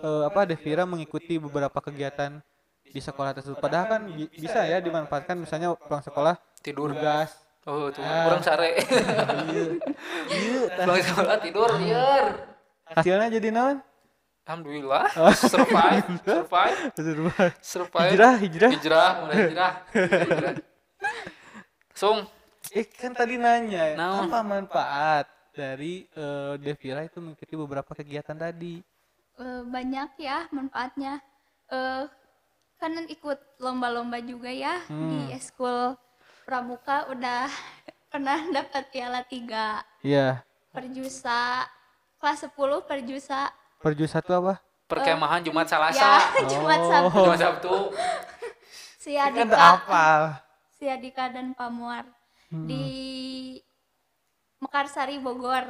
[0.00, 2.40] eh, apa Devira mengikuti beberapa kegiatan
[2.86, 3.56] di sekolah tersebut.
[3.56, 6.90] Padahal kan bi- bisa ya dimanfaatkan misalnya pulang sekolah tidur.
[6.90, 7.34] tugas.
[7.64, 8.30] Oh tuh Ah.
[8.30, 8.70] kurang sare.
[9.46, 9.64] Iya.
[10.28, 10.62] Iya.
[10.78, 12.24] Pulang sekolah tidur liar.
[12.88, 13.78] Hasilnya jadi naon?
[14.42, 15.10] Alhamdulillah.
[15.52, 16.06] Survive.
[16.22, 16.78] Survive.
[17.58, 18.10] Survive.
[18.10, 18.70] Hijrah hijrah.
[18.70, 19.72] Hijrah mulai hijrah.
[19.90, 20.54] Hijrah.
[21.92, 22.22] Sung.
[22.68, 24.28] Eh kan tadi nanya Naon?
[24.28, 28.78] apa manfaat dari eh, Devira itu mengikuti beberapa kegiatan tadi?
[29.34, 31.18] Eh, banyak ya manfaatnya.
[31.66, 32.04] Eh
[32.76, 35.96] kan ikut lomba-lomba juga ya di eskul
[36.42, 37.08] pramuka.
[37.08, 37.48] Udah
[38.10, 39.82] pernah dapat piala tiga.
[40.00, 40.44] Iya.
[40.70, 41.64] perjusa
[42.16, 42.52] kelas 10
[42.84, 43.48] perjusa
[43.80, 44.60] Perju satu apa?
[44.84, 46.12] perkemahan Jumat ya Salasa
[46.52, 46.90] Jumat Oh.
[46.92, 47.16] Sabtu.
[47.18, 47.74] Jumat Sabtu.
[48.98, 50.06] Si Adika apa?
[50.70, 52.04] si Adika dan Pamuar.
[52.46, 52.84] Di
[54.58, 55.64] Mekarsari Bogor.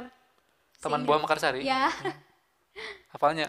[0.77, 1.63] Teman Si- buah Mekarsari?
[1.63, 1.87] Ya.
[3.09, 3.47] Hafalnya?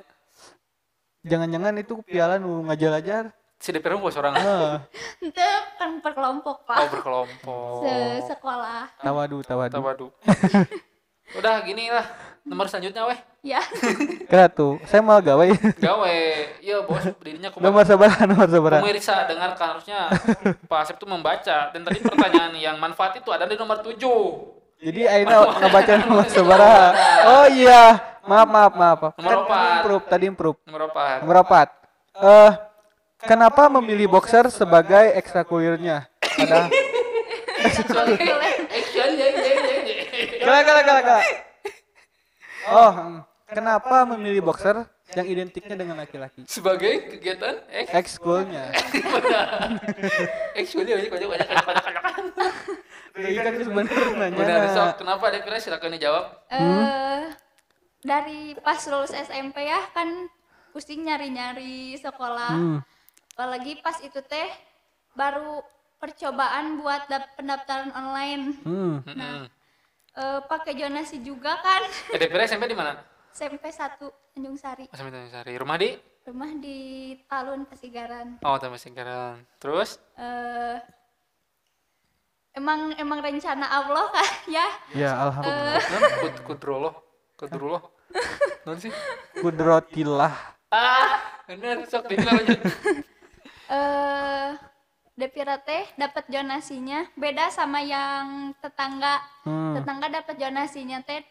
[1.22, 3.34] Jangan-jangan itu piala nu ngajar-ajar.
[3.58, 4.86] Si DPR bos orang Ah,
[5.18, 5.34] itu
[5.74, 7.94] kan per kelompok oh pak berkelompok Se
[8.28, 9.74] sekolah tawadu, tawadu.
[9.74, 10.06] tawadu
[11.28, 12.08] Udah gini lah.
[12.40, 13.18] Nomor selanjutnya weh.
[13.44, 13.60] ya
[14.32, 15.44] Kira tuh, saya mau gawe.
[15.76, 16.16] Gawe.
[16.58, 17.68] Iya bos, dirinya kumaha.
[17.68, 18.80] nomor seberapa, nomor seberapa.
[18.80, 20.08] Pemirsa dengarkan harusnya
[20.64, 24.00] Pak Asep tuh membaca dan tadi pertanyaan yang manfaat itu ada di nomor 7.
[24.80, 26.96] Jadi Aina ngebaca nomor seberapa.
[27.28, 27.82] Oh iya,
[28.24, 28.98] maaf maaf maaf.
[29.12, 29.68] Nomor Kan tadi empat.
[29.76, 30.58] improve, tadi improve.
[30.64, 31.04] Nomor apa?
[31.20, 31.68] Nomor empat.
[32.16, 32.50] Eh,
[33.22, 36.06] kenapa memilih boxer sebagai ekstrakurikulernya?
[36.38, 36.70] Ada.
[37.58, 39.10] Action.
[40.38, 41.22] Kala kala kala kala.
[42.68, 43.20] Oh, hmm.
[43.48, 46.44] kenapa memilih boxer yang identiknya dengan laki-laki?
[46.46, 48.70] Sebagai kegiatan eks Ekskulnya.
[50.58, 52.54] Actually banyak banyak banyak banyak banyak.
[53.18, 54.36] Jadi kan sebenarnya nanya.
[54.38, 56.24] Benar, kenapa ada kira silakan dijawab.
[56.52, 57.34] eh
[57.98, 60.30] dari pas lulus SMP ya kan
[60.70, 62.78] pusing nyari-nyari sekolah Hmm.
[63.38, 64.50] Apalagi pas itu teh
[65.14, 65.62] baru
[66.02, 67.06] percobaan buat
[67.38, 68.98] pendaftaran online Hmm.
[69.06, 69.46] Heeh.
[70.18, 71.86] Eh, pakai jonasi juga kan
[72.18, 72.98] Devira SMP di mana?
[73.30, 74.02] SMP 1
[74.34, 75.54] Tanjung Sari Mas Minta Sari.
[75.54, 75.94] Rumah di?
[76.26, 76.78] rumah di
[77.30, 79.38] Talun Pasigaran Oh, Taman Singkaran.
[79.62, 80.02] Terus?
[80.18, 80.82] eh
[82.58, 85.78] emang emang rencana Allah kan ya Ya, alhamdulillah.
[85.78, 86.94] Non kud kudroloh.
[87.38, 87.82] Kudroloh.
[88.66, 88.90] Non sih?
[89.38, 90.34] Kudrotillah.
[90.74, 92.58] Ah, benar sok lanjut.
[93.68, 94.50] Eh
[95.12, 99.74] Devira teh dapat jonasinya beda sama yang tetangga Hmm.
[99.74, 101.26] tetangga dapat jonasinya teh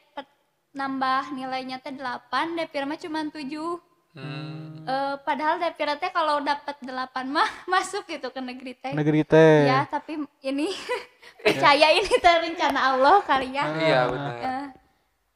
[0.69, 3.79] nambah nilainya teh 8 Devira mah cuma 7
[4.11, 4.81] Hmm.
[4.81, 6.89] Eh, padahal Devira teh kalau dapat 8
[7.27, 9.65] mah masuk gitu ke negeri teh Negeri teh.
[9.65, 10.67] ya tapi ini
[11.43, 14.33] percaya ini teh rencana Allah kali ya Iya, benar.
[14.37, 14.65] Eh,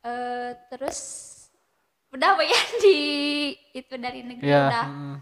[0.03, 0.97] eh, terus
[2.09, 2.97] udah apa ya di
[3.71, 4.67] itu dari negeri Ya.
[4.67, 5.17] udah hmm.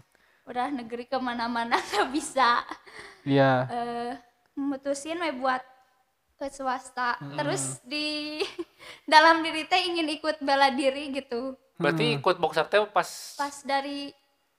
[0.50, 2.66] Udah negeri ke mana-mana nggak bisa
[3.22, 3.68] Ya.
[3.68, 4.12] eh
[4.54, 5.62] mutusin we buat
[6.34, 7.36] ke swasta Hmm.
[7.36, 8.40] terus di
[9.06, 14.10] dalam diri teh ingin ikut bela diri gitu Berarti ikut boxer teh pas pas dari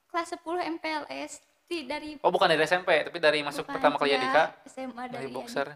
[0.07, 0.41] kelas 10
[0.73, 1.31] MPLS
[1.65, 5.03] di dari Oh, bukan dari SMP, tapi dari masuk bukan, pertama kali ya, Yadika SMA
[5.05, 5.67] dari dari boxer.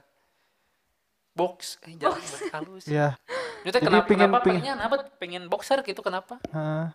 [1.32, 2.20] Box, eh jangan
[2.54, 2.84] halus.
[2.86, 3.16] Ya.
[3.62, 6.40] Jadi kenapa, pengen- kenapa pengen- pengen boxer gitu kenapa?
[6.50, 6.92] Hah.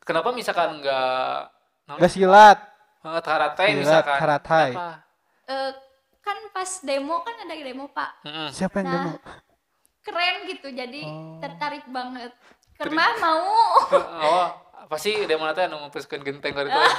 [0.00, 1.50] Kenapa misalkan enggak
[1.88, 2.58] Gak silat.
[3.00, 4.18] Karate Silat, misalkan.
[5.48, 5.70] Eh,
[6.20, 8.10] kan pas demo kan ada demo pak.
[8.52, 9.12] Siapa yang Nah, demo?
[10.00, 11.36] keren gitu jadi Oh.
[11.38, 12.32] tertarik banget
[12.74, 13.44] karena mau
[14.24, 16.80] oh, apa sih demo nanti anu ngumpulkeun genteng dari itu?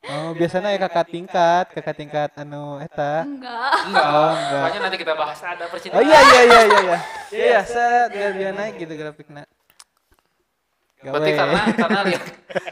[0.00, 3.20] Oh, biasanya ya kakak tingkat, kakak tingkat anu eta.
[3.20, 4.08] enggak Enggak.
[4.08, 4.62] Oh, enggak.
[4.64, 6.00] Makanya nanti kita bahas ada Oh percintaan.
[6.02, 6.98] iya iya iya iya iya.
[7.30, 9.44] Iya, saya dia, dia naik gitu grafiknya.
[11.00, 12.24] Berarti karena karena lihat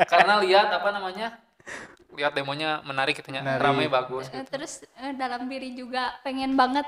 [0.08, 1.28] karena lihat apa namanya?
[2.12, 3.40] Lihat demonya menarik gitu nya.
[3.40, 3.62] Menarik.
[3.62, 4.26] Ramai bagus.
[4.34, 6.84] Eh, terus eh, dalam diri juga pengen banget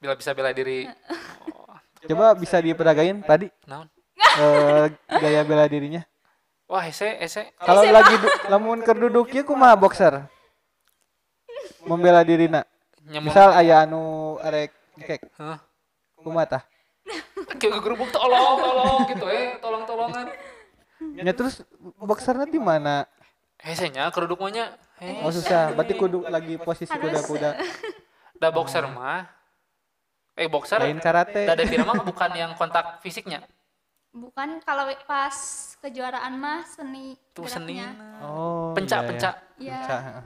[0.00, 0.88] Bila bisa bela diri.
[2.08, 3.84] Coba bisa diperagain tadi Naon?
[4.16, 4.88] eh,
[5.20, 6.00] gaya bela dirinya.
[6.64, 7.52] Wah, ese ese.
[7.60, 8.16] Kalau lagi
[8.48, 10.24] lamun keur duduk ieu kumaha boxer?
[11.84, 12.64] Membela dirina.
[13.04, 13.28] Nyamuk.
[13.28, 15.20] Misal aya anu arek ngekek.
[15.36, 15.60] Hah?
[16.16, 16.62] Kumaha tah?
[17.60, 20.26] Kayak gerubuk tolong, tolong gitu eh, tolong-tolongan.
[21.16, 21.64] Ya terus
[21.96, 23.08] boxernya di mana?
[23.60, 24.72] Hesenya keruduk maunya.
[25.00, 27.56] Eh, Oh susah, berarti kudu lagi posisi kuda-kuda.
[28.36, 29.28] da boxer mah.
[30.36, 30.80] Eh, boxer.
[30.80, 31.44] Lain karate.
[31.44, 33.44] Da Devira mah bukan yang kontak fisiknya.
[34.10, 35.30] bukan kalau pas
[35.78, 37.78] kejuaraan mah seni Tuh seni.
[38.18, 38.74] Oh.
[38.74, 39.08] Pencak, iya, iya.
[39.08, 39.34] pencak.
[39.54, 39.78] Iya.
[39.78, 40.24] Pencak, heeh.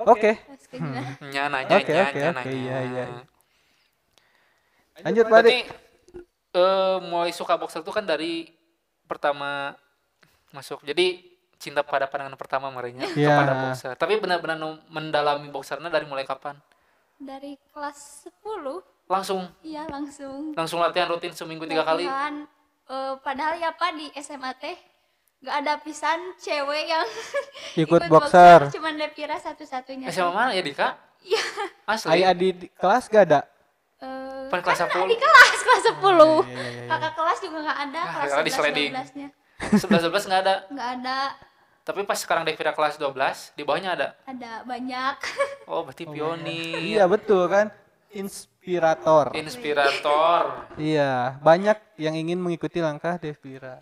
[0.00, 0.30] Oke,
[0.66, 2.50] kejuaraan Nya nanya, Oke, nya, oke, nya oke, nanya.
[2.50, 3.04] iya, iya.
[5.00, 5.40] lanjut Pak
[6.50, 8.50] eh mulai suka boxer tuh kan dari
[9.06, 9.78] pertama
[10.50, 10.82] masuk.
[10.82, 11.22] Jadi
[11.56, 13.30] cinta pada pandangan pertama marinya Iya.
[13.30, 13.92] kepada boxer.
[13.94, 16.56] Tapi benar-benar mendalami boxernya dari mulai kapan?
[17.18, 22.08] dari kelas 10 Langsung iya langsung langsung latihan rutin seminggu tiga kali.
[22.08, 22.48] Latihan.
[22.86, 24.72] Eh, padahal ya pak di SMA teh
[25.40, 27.04] gak ada pisan cewek yang
[27.84, 28.72] Ikut boxer.
[28.72, 30.96] cuman Devira satu-satunya SMA mana ya Dika?
[31.20, 31.44] Iya.
[31.84, 32.08] Asli.
[32.16, 33.40] Aya di di kelas gak ada?
[34.00, 35.12] Eh, Pan kelas kan 10.
[35.12, 36.88] di kelas kelas 10 iya, iya, iya.
[36.88, 38.84] kakak kelas juga nggak ada Ah, kelas kali di
[39.60, 39.92] 11 sliding.
[39.92, 40.54] 12 nya 11 11 nggak ada.
[40.72, 41.18] nggak ada
[41.80, 44.08] Tapi pas sekarang Devira kelas 12, di bawahnya ada.
[44.24, 45.16] ada banyak
[45.70, 46.76] Oh, berarti pionir.
[46.76, 47.72] Iya betul kan?
[48.10, 49.32] Inspirator.
[49.34, 50.42] Inspirator.
[50.76, 53.80] Iya, banyak yang ingin mengikuti langkah Devira.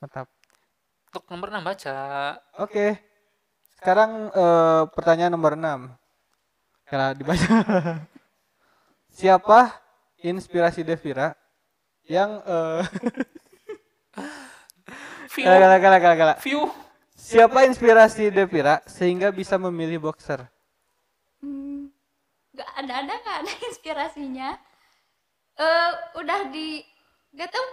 [0.00, 0.26] Mantap.
[1.10, 1.96] Untuk nomor 6 baca.
[2.58, 2.98] Oke.
[3.76, 5.92] Sekarang eh, pertanyaan nomor 6.
[6.88, 7.54] Kalau dibaca.
[9.20, 9.76] Siapa
[10.20, 11.32] inspirasi Devira
[12.04, 12.82] yang eh
[15.30, 15.44] View.
[15.44, 16.34] kala kala kala kala kala.
[16.40, 16.66] View.
[17.12, 20.40] Siapa inspirasi Devira sehingga bisa memilih boxer?
[21.38, 21.92] Hmm,
[22.50, 24.48] nggak ada ada nggak ada inspirasinya
[25.52, 26.80] eh udah di
[27.30, 27.66] gak tau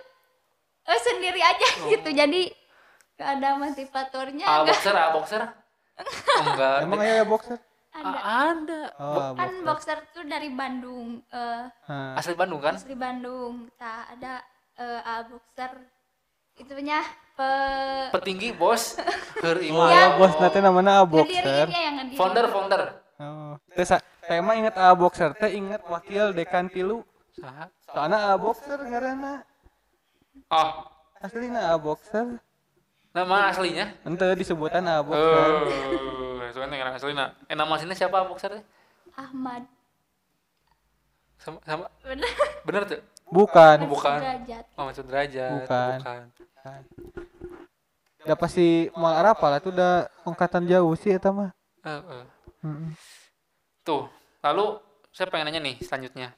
[0.85, 1.87] eh, sendiri aja Oh.
[1.87, 2.51] gitu jadi
[3.15, 5.41] gak ada motivatornya A gak boxer, A boxer.
[6.43, 6.77] Enggak.
[6.83, 7.57] Emang ya boxer?
[7.89, 8.81] ada A- ada.
[8.99, 9.97] Oh, kan boxer.
[9.97, 12.13] boxer tuh dari Bandung eh Hah.
[12.13, 12.75] Asli Bandung kan?
[12.75, 14.43] asli Bandung tak ada
[14.75, 15.71] eh, A boxer
[16.57, 16.99] itunya
[17.37, 17.49] pe
[18.13, 18.97] Petinggi bos.
[19.43, 21.69] Keur Oh, ya, bos nanti namanya A boxer.
[22.17, 22.81] Founder, founder.
[23.21, 23.53] Oh.
[23.73, 27.05] Terus saya mah inget A boxer teh inget wakil dekan tilu.
[27.37, 27.69] Saha?
[27.87, 29.45] Soalnya A boxer ngaranna.
[30.49, 30.69] Oh,
[31.17, 32.41] Aslina A boxer.
[33.13, 33.89] nama aslinya?
[34.05, 35.49] Ente disebutan A boxer.
[35.65, 37.25] Oh, soalnya yang aslinya.
[37.49, 38.49] Eh nama aslinya siapa A boxer?
[38.57, 38.63] teh?
[39.17, 39.65] Ahmad
[41.37, 41.85] Sama, sama.
[42.05, 42.29] bener
[42.65, 43.01] Bener tuh?
[43.27, 43.77] Bukan.
[43.91, 44.19] bukan.
[44.23, 45.51] derajat Muhammad Sudrajat.
[45.63, 45.97] Bukan.
[45.99, 46.23] bukan.
[48.27, 51.51] Udah pasti mal Arab lah itu udah angkatan jauh sih eta mah.
[51.87, 52.25] Eh, eh.
[52.67, 52.91] Mm-mm.
[53.87, 54.11] Tuh,
[54.43, 54.83] lalu
[55.15, 56.35] saya pengen nanya nih selanjutnya.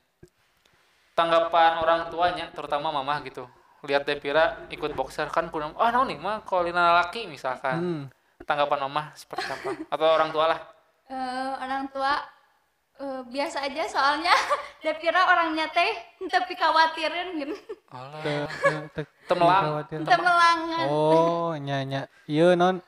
[1.18, 3.50] Tanggapan orang tuanya, terutama mama gitu.
[3.82, 7.78] Lihat Devira ikut boxer kan kurang, ah naon nih mah kalau lina laki misalkan.
[7.80, 8.04] Hmm.
[8.46, 9.70] Tanggapan mama seperti apa?
[9.90, 10.60] Atau orang tua lah.
[11.10, 12.22] Eh, orang tua
[13.00, 14.34] eh, biasa aja soalnya
[14.80, 15.92] Devira orangnya teh
[16.26, 17.56] tapi khawatirin gitu
[17.90, 18.22] Alah.
[18.22, 19.64] Teu- teu- teu- Temelang.
[19.66, 19.98] khawatir.
[20.02, 22.06] Kita melangan Oh, nyanya.
[22.26, 22.82] Iya non.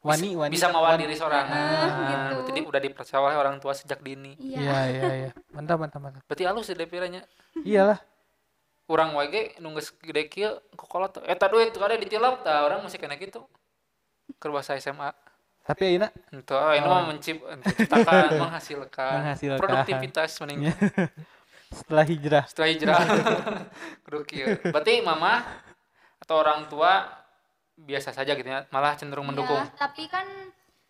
[0.00, 0.48] Wani, wani.
[0.48, 1.44] Bisa mawan diri seorang.
[1.44, 2.34] Ah, gitu.
[2.40, 4.32] Berarti di- udah dipercaya oleh orang tua sejak dini.
[4.36, 5.30] iya Iya, iya, iya.
[5.50, 6.22] Mantap, mantap, mantap.
[6.24, 7.20] Berarti halus ya Deviranya.
[7.58, 8.00] Iyalah.
[8.84, 11.20] Urang wage nunggu gede kieu kokolot.
[11.22, 13.44] Eta duit kada ditilap tah orang masih kena gitu.
[14.36, 15.12] Keur bahasa SMA.
[15.70, 19.60] Tapi ayeuna Itu, ini mah mencip, menciptakan, menghasilkan, Menghasilkan.
[19.62, 20.66] produktivitas mending
[21.78, 22.44] setelah hijrah.
[22.44, 22.98] setelah hijrah.
[24.04, 24.58] Kudu kieu.
[24.66, 25.46] Berarti mama
[26.18, 27.06] atau orang tua
[27.78, 29.54] biasa saja gitu ya, malah cenderung mendukung.
[29.56, 30.26] Ya, tapi kan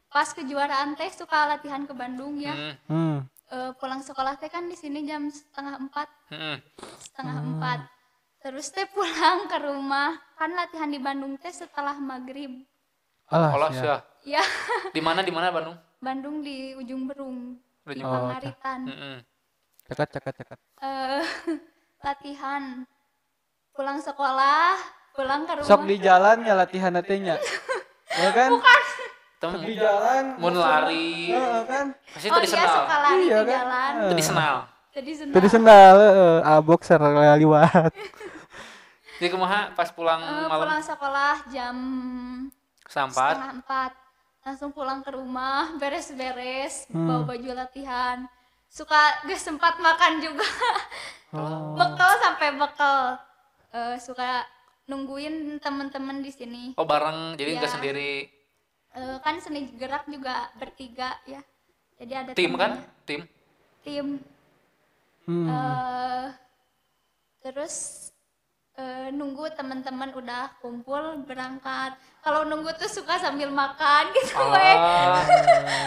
[0.09, 3.17] pas kejuaraan teh suka latihan ke Bandung ya Hmm, Hmm.
[3.47, 6.57] Eh, pulang sekolah teh kan di sini jam setengah empat hmm,
[7.01, 7.79] setengah empat
[8.41, 12.51] terus teh pulang ke rumah kan latihan di Bandung teh setelah maghrib
[13.27, 13.83] Alah, Olah ya.
[13.85, 13.97] ya.
[14.23, 14.43] Ya
[14.97, 15.77] Di mana di mana Bandung?
[15.99, 19.19] Bandung di ujung Berung Ujung di Oh, Pangaritan Hmm,
[19.85, 20.59] Cekat, cekat, cekat.
[20.81, 21.25] Eh,
[22.07, 22.87] latihan
[23.75, 24.79] pulang sekolah
[25.13, 27.37] pulang ke rumah Sok di jalan ya latihan nya.
[28.11, 28.51] Ya kan?
[29.41, 30.37] Tem Di jalan.
[30.37, 31.87] mun lari, Heeh kan?
[32.13, 32.75] pasti oh iya tradisional.
[32.77, 33.57] suka lari Iya di kan?
[33.57, 34.09] jalan Eh.
[34.13, 34.57] Tradisional.
[34.91, 37.01] jadi senang Tadi sendal heeh, A boxer
[37.39, 37.93] liwat.
[39.17, 41.77] Jadi kumaha pas pulang Eh, malam pulang sekolah jam
[42.85, 43.93] sampat, setengah empat
[44.41, 47.07] langsung pulang ke rumah beres-beres Hmm.
[47.07, 48.25] bawa baju latihan
[48.67, 50.45] suka gak sempat makan juga
[51.31, 51.79] Oh.
[51.79, 53.19] bekal sampai bekal
[53.71, 54.43] Eh, suka
[54.85, 57.77] nungguin temen-temen di sini oh bareng, jadi nggak Iya.
[57.79, 58.13] sendiri.
[58.91, 61.39] Eh, kan seni gerak juga bertiga ya
[61.95, 62.83] jadi ada Tim kan?
[63.07, 63.23] Tim.
[63.81, 64.19] tim
[65.23, 65.47] Hmm.
[65.47, 66.27] Eh,
[67.41, 68.10] terus
[68.81, 74.75] eh, nunggu teman-teman udah kumpul berangkat kalau nunggu tuh suka sambil makan gitu weh.
[74.75, 75.21] Ah,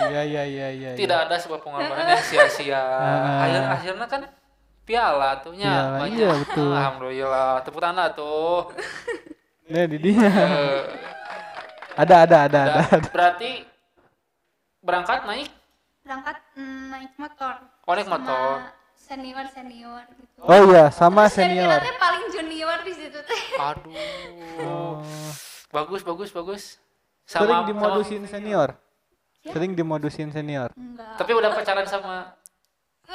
[0.07, 0.89] Ya, ya, ya, ya.
[0.89, 0.91] ya.
[0.93, 2.77] tidak ada sebuah pengorbanan yang sia-sia.
[2.77, 3.43] Ah.
[3.43, 4.21] Akhir akhirnya kan
[4.83, 6.17] piala tuh nya Piala, banyak.
[6.17, 6.69] iya, betul.
[6.77, 7.51] Alhamdulillah.
[7.61, 8.69] Tepuk tangan tuh.
[9.65, 10.27] Nah, di dia.
[10.27, 10.81] Eh,
[11.95, 12.81] Ada, ada, ada, ada.
[12.89, 13.51] dan berarti
[14.79, 15.49] berangkat naik
[16.01, 17.53] berangkat mm, naik motor
[17.85, 18.65] Oh, naik motor.
[18.93, 21.69] senior senior gitu Oh iya, sama Terus senior.
[21.69, 21.99] paling situ
[23.23, 23.95] teh Aduh.
[24.59, 24.99] Oh.
[25.69, 26.63] Bagus, bagus, bagus.
[27.23, 28.75] Sering Sama, dimodusin senior.
[29.41, 29.51] Ya.
[29.51, 30.69] Sering dimodusin senior.
[30.73, 32.35] enggak Tapi udah pacaran sama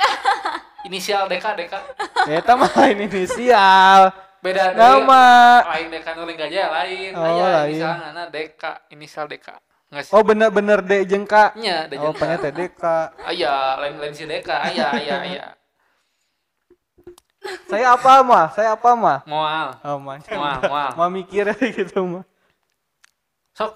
[0.85, 1.79] inisial Deka, Deka.
[2.25, 4.13] Eta mah lain inisial.
[4.39, 5.27] Beda Nama.
[5.67, 7.11] lain Deka nuling aja lain.
[7.13, 7.75] Oh, Aya lain.
[7.75, 9.57] inisial ngana Deka, inisial Deka.
[9.89, 10.13] Nggak sih?
[10.13, 11.57] Oh bener-bener D jengka.
[11.57, 12.99] Nya, ada Oh, jeung- pengen teh Deka.
[13.19, 15.47] Aya, lain lain si Deka, aya, aya, aya.
[17.69, 18.47] Saya apa mah?
[18.51, 19.19] Saya apa mah?
[19.25, 20.19] Moal, Oh, mah.
[20.21, 20.91] moal, moal.
[20.97, 21.47] Mau mikir
[21.77, 22.25] gitu mah.
[23.55, 23.73] Sok,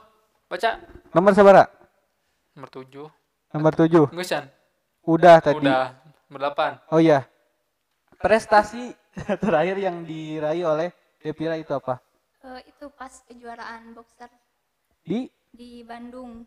[0.48, 0.70] baca.
[1.14, 1.64] Nomor sabara?
[2.56, 3.08] Nomor 7.
[3.52, 4.12] Nomor 7.
[4.12, 4.44] Gusan.
[5.04, 5.62] Udah tadi.
[5.62, 5.94] Udah.
[6.28, 6.92] Nomor 8.
[6.92, 7.24] Oh iya.
[8.18, 8.92] Prestasi
[9.42, 10.88] terakhir yang diraih oleh
[11.20, 12.00] Devira itu apa?
[12.42, 14.26] Eh, itu pas kejuaraan boxer
[15.02, 16.42] Di di Bandung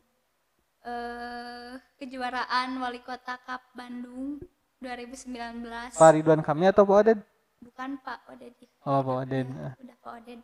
[0.82, 4.38] eh kejuaraan wali kota cup Bandung
[4.80, 7.20] 2019 Pak Ridwan Kamil atau Pak Oden?
[7.58, 9.48] bukan Pak Odedi Oh, Pak Oden.
[9.50, 10.40] Ya, udah Pak Oden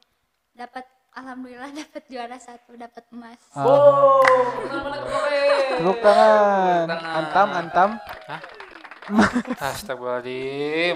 [0.51, 4.23] dapat alhamdulillah dapat juara satu dapat emas Oh,
[4.71, 5.77] mana kemarin?
[5.77, 6.83] Tepuk tangan.
[6.83, 7.15] Tepuk tangan.
[7.15, 7.89] Antam, antam.
[8.25, 8.41] Hah?
[9.67, 10.95] Astagfirullahaladzim.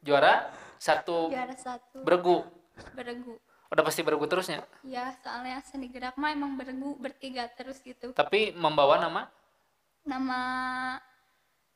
[0.00, 2.46] Juara satu juara satu beregu.
[2.92, 3.34] beregu
[3.66, 4.62] Udah pasti beregu terusnya.
[4.86, 9.26] ya soalnya seni gerak mah emang beregu bertiga terus gitu Tapi membawa nama
[10.06, 10.40] nama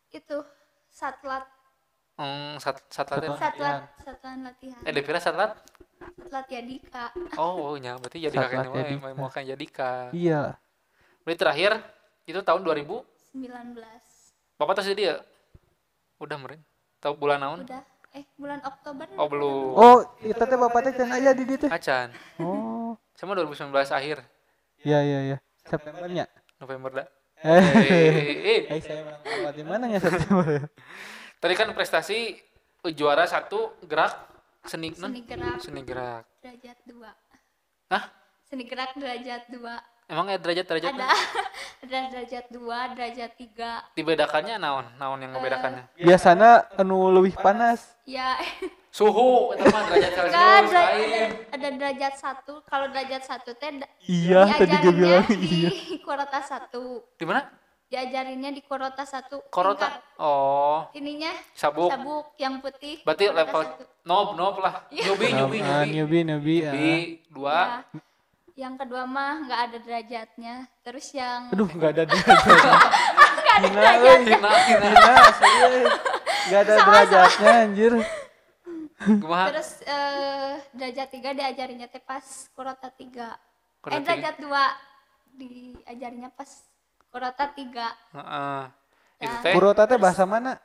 [0.08, 0.38] itu
[0.90, 1.46] satlat
[2.14, 3.38] Hmm, sat satlat Satuan.
[3.40, 4.81] Satlat, satuan latihan.
[4.85, 5.57] eh Devira satlat
[6.20, 7.09] Satlat Yadika.
[7.35, 9.00] oh oh nya berarti Satlat Yadika.
[9.00, 10.61] mau mau kan jadika Iya.
[11.22, 11.72] berarti terakhir
[12.22, 13.00] itu tahun 2000
[13.33, 13.72] 19.
[14.55, 15.16] bapak tes jadi ya
[16.18, 16.61] udah meren
[16.98, 17.81] tahu bulan naon Udah
[18.12, 19.07] eh bulan Oktober.
[19.16, 21.70] oh belum Oh, itu teh bapak teh can aya di dieu teh.
[21.70, 23.00] acan Oh.
[23.14, 24.20] sama 2019 akhir
[24.81, 25.38] Iya iya iya.
[25.62, 26.24] Septembernya.
[26.57, 27.09] November dah
[27.40, 27.57] Eh.
[27.57, 28.61] eh, eh.
[28.68, 29.16] Eh, saya
[29.57, 30.68] di mana ya September
[31.40, 32.37] tadi kan prestasi
[32.85, 34.12] eh, juara satu gerak
[34.68, 34.92] seni?
[34.92, 37.00] Seni gerak seni gerak derajat 2.
[37.96, 38.05] Hah?
[38.44, 40.12] Seni gerak derajat 2.
[40.12, 41.07] emang ya derajat derajat Ada
[41.88, 43.96] ada derajat 2, derajat 3.
[43.96, 47.96] dibedakannya naon naon yang membedakannya Biasana anu leuwih panas.
[48.05, 48.37] Ya,
[48.90, 50.83] suhu itu mah derajat celcius ada,
[51.48, 52.66] ada, derajat 1.
[52.66, 53.70] Kalau derajat 1 teh
[54.05, 55.70] Iya, tadi gue bilang di iya.
[56.07, 56.74] Korota 1.
[57.14, 57.42] di mana
[57.87, 59.50] Diajarinnya di Korota 1.
[59.50, 63.03] korota oh Ininya sabuk sabuk yang putih.
[63.03, 63.83] berarti level satu.
[64.05, 66.62] nob nob lah nyubi nyubi Ah, nyubi newbie.
[66.62, 67.03] nyubi ah.
[67.29, 68.00] dua Ya.
[68.61, 70.55] Yang kedua mah nggak ada derajatnya.
[70.85, 72.37] Terus yang Aduh, enggak ada derajat.
[72.37, 74.37] nggak ada derajatnya.
[74.37, 75.92] hina hina Hina, serius.
[76.44, 77.92] Enggak ada derajatnya anjir.
[79.00, 83.32] Kumaha Terus eh, derajat 3 diajarinnya teh pas Korota 3.
[83.80, 84.52] Korota eh derajat 2
[85.34, 86.50] diajarinnya pas
[87.08, 87.56] Korota 3.
[88.12, 88.62] Heeh.
[89.18, 89.42] itu Ya.
[89.42, 90.56] teh Kurota teh bahasa mana?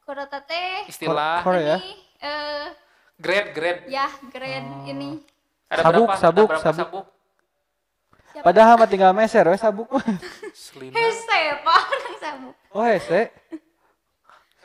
[0.00, 1.76] Korota teh istilah Kor- Korea.
[1.76, 2.66] ini eh
[3.16, 5.18] grade grade ya grade ini
[5.66, 6.78] ada Sabuk, berapa ada sabuk, berapa sabuk.
[6.78, 7.06] sabuk
[8.30, 8.44] siapa?
[8.44, 9.88] Padahal mah tinggal meser we sabuk
[10.54, 12.54] selina Hese, Pak, orang sabuk.
[12.70, 13.20] Oh, hese.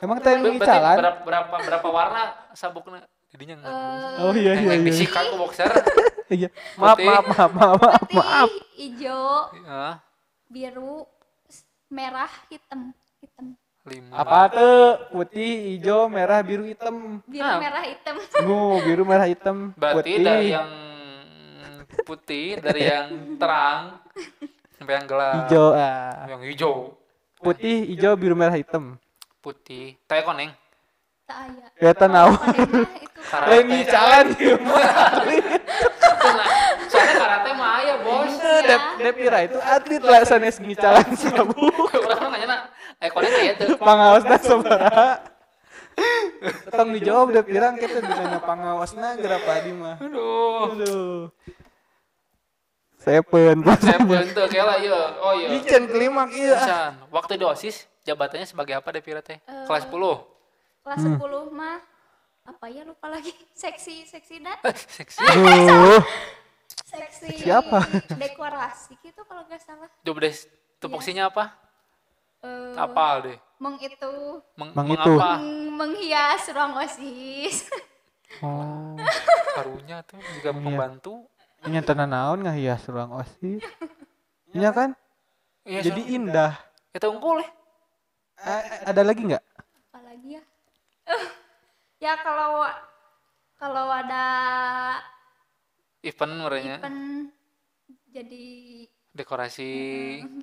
[0.02, 0.96] Emang berarti ngicalan?
[0.98, 4.88] berapa, berapa berapa warna sabuknya jadinya enggak Eh, Oh iya iya yang iya.
[4.90, 5.70] disikat ke boxer
[6.32, 6.48] Iya.
[6.74, 8.50] Maaf, maaf, maaf, maaf, maaf, maaf.
[8.72, 10.00] hijau, ya,
[10.48, 11.04] biru,
[11.86, 12.88] merah, hitam,
[13.20, 13.52] hitam.
[13.84, 15.12] lima Apa tuh?
[15.12, 17.20] Putih, hijau, merah, biru, hitam.
[17.28, 17.60] Biru, Ah.
[17.60, 18.16] merah, hitam.
[18.48, 19.76] Nu, biru, merah, hitam.
[19.76, 20.24] berarti putih.
[20.24, 20.70] dari yang
[22.02, 24.00] putih dari yang terang
[24.72, 25.66] sampai yang gelap hijau.
[25.76, 26.26] Ah.
[26.26, 26.74] yang hijau
[27.38, 28.96] Putih, hijau, biru, merah, hitam.
[29.42, 30.54] Putih teh koneng
[31.26, 31.66] Tak aya.
[31.78, 31.92] Ya
[33.30, 33.46] Karate.
[33.46, 35.22] Lain ngicalan ieu mah.
[36.90, 41.54] Soalnya karate mah aya bos Dep Depira itu atlet lah sanes ngicalan sabuk.
[42.06, 42.56] orang mah nanya
[42.98, 45.10] eh koneng aya tuh Pangaosna sabaraha?
[46.74, 49.96] Tong dijawab Depira kita ditanya pangaosna gerapa di mah.
[50.02, 51.20] aduh Aduh.
[53.02, 53.56] Sepen.
[53.78, 55.00] saya bentuk kayak lah iya.
[55.18, 55.48] Oh iya.
[55.54, 56.54] Icen kelimak iya.
[56.56, 56.92] Pisan.
[57.08, 59.94] waktu di osis jabatannya sebagai apa Devira teh kelas 10
[60.82, 61.18] kelas Hmm.
[61.18, 61.78] 10 mah
[62.42, 63.30] apa ya lupa lagi.
[63.54, 64.58] Seksi seksi dah.
[64.96, 65.18] Seksi.
[65.20, 66.02] Aduh.
[66.82, 67.28] seksi.
[67.40, 67.78] Siapa?
[68.22, 69.90] dekorasi gitu kalau nggak salah.
[69.98, 70.34] Coba deh
[70.78, 71.54] tupoksinya apa?
[72.40, 73.38] Eh, apa deh.
[73.56, 74.42] meng itu.
[74.54, 74.98] Meng, mengapa?
[75.00, 75.12] itu.
[75.14, 77.70] meng- menghias ruang osis
[78.40, 78.96] Oh.
[79.52, 81.21] karunya tuh juga pembantu
[81.62, 83.62] Ini tenan naon ngahias ruang OSIS.
[84.52, 84.92] Iya kan?
[85.64, 86.52] Iya, Jadi indah.
[86.92, 87.48] itu unggul ya
[88.42, 89.40] Eh, ada lagi nggak?
[89.88, 90.42] apalagi ya
[92.04, 92.60] ya kalau
[93.56, 94.24] kalau ada
[96.02, 97.32] event merenya event
[98.10, 98.44] jadi
[99.08, 99.72] dekorasi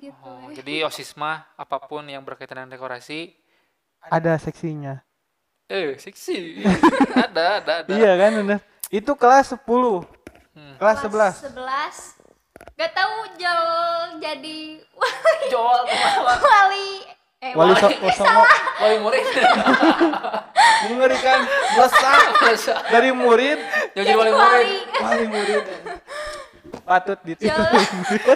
[0.00, 0.58] gitu oh, ya.
[0.58, 3.30] jadi osis mah apa pun yang berkaitan dengan dekorasi
[4.02, 4.98] Ada seksinya.
[5.68, 6.66] eh seksi
[7.30, 8.58] ada ada ada Iya kan bener.
[8.90, 10.02] Itu kelas 10.
[10.50, 10.74] Hmm.
[10.76, 11.54] Kelas 11.
[11.54, 12.20] 11
[12.76, 13.62] gak tahu jel
[14.20, 14.58] jadi
[15.52, 15.80] jual
[16.40, 16.90] wali.
[17.40, 18.42] Eh Wali wali, so oh, songo.
[18.84, 19.24] wali murid.
[20.92, 21.40] Mengerikan.
[21.72, 22.20] Melesat
[22.92, 23.58] dari murid.
[23.96, 24.44] Yang jadi wali murid.
[24.44, 24.76] Wali.
[25.00, 25.64] Wali murid.
[26.84, 27.64] Patut ditiru.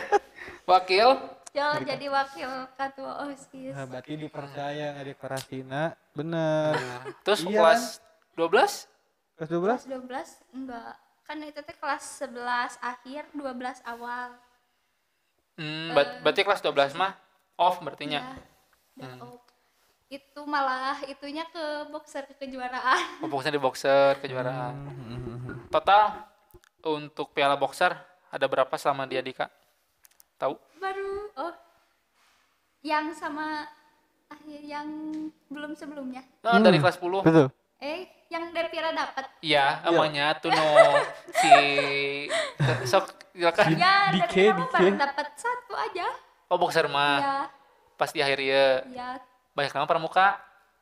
[0.73, 1.09] wakil.
[1.53, 3.73] Jel jadi wakil ketua osis.
[3.77, 5.83] Nah, berarti dipercaya nggak dekorasina.
[6.17, 6.73] Bener.
[7.21, 7.61] terus Iya.
[7.61, 7.83] kelas
[8.41, 8.89] 12
[9.37, 10.01] Kelas kelas 12?
[10.09, 14.37] 12 enggak kan itu teh kelas 11 akhir 12 awal.
[15.57, 17.17] Hmm, ber- berarti kelas 12 mah
[17.57, 18.21] off berartinya?
[18.97, 19.41] Ya off.
[20.13, 23.25] itu malah itunya ke boxer ke kejuaraan.
[23.25, 24.75] Oh, fokusnya di boxer kejuaraan.
[25.73, 26.29] Total
[26.87, 27.97] untuk piala boxer
[28.31, 29.51] ada berapa selama dia Dika
[30.39, 30.55] tahu?
[30.79, 31.55] Baru oh
[32.85, 33.65] yang sama
[34.29, 34.87] akhir yang
[35.49, 36.21] belum sebelumnya.
[36.45, 37.49] Nah, dari kelas 10 Betul.
[37.85, 38.01] Eh
[38.33, 40.65] yang Depira dapat Iya, namanya tuh no
[41.37, 41.53] si
[42.91, 43.77] sok silakan.
[43.77, 44.57] ya Dike.
[44.57, 46.07] baru dapat satu aja
[46.49, 47.37] Oh boxer mah ya
[47.95, 49.09] pas di akhir ya ya
[49.53, 50.41] banyak nama pramuka.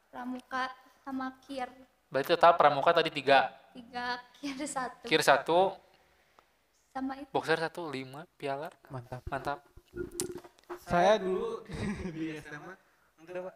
[0.09, 0.71] pramuka
[1.03, 1.67] sama kir
[2.07, 5.73] Berarti total pramuka tadi tiga, tiga kir satu kir satu,
[6.93, 8.69] sama itu boxer satu, lima piala.
[8.87, 9.25] Mantap.
[9.27, 9.65] Mantap.
[10.79, 11.65] Saya dulu
[12.07, 12.75] di SMA
[13.19, 13.55] enggak Pak.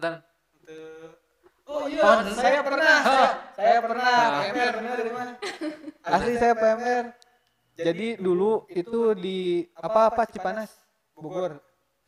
[0.00, 0.14] Dan
[0.56, 1.23] Untuk-
[1.64, 5.32] Oh iya, saya pernah, saya, saya pernah PMR bener dari mana?
[6.04, 7.04] Asli saya PMR.
[7.74, 9.38] Jadi dulu itu di
[9.74, 10.70] apa apa Cipanas,
[11.12, 11.58] Bogor,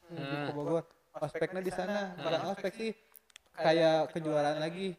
[0.06, 0.84] Hmm, di Bogor.
[1.16, 2.92] Ospeknya di sana, bukan ospek sih,
[3.50, 4.92] kayak kejuaraan lagi.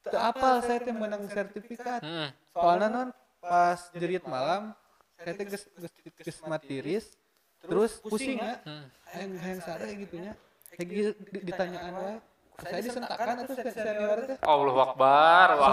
[0.00, 2.00] Itu apal saya tuh menang sertifikat.
[2.00, 2.30] Hmm.
[2.48, 4.70] Soalnya non pas jerit malam,
[5.18, 7.06] saya tuh ges ges ges matiris,
[7.60, 8.86] terus pusing ya, Hmm.
[9.10, 10.32] hayang hayang sare gitunya.
[10.70, 12.16] Kayak gitu di- ditanyaan wae.
[12.60, 14.36] Saya disentakan atau senior teh.
[14.44, 15.48] Allah Akbar.
[15.56, 15.72] Wah.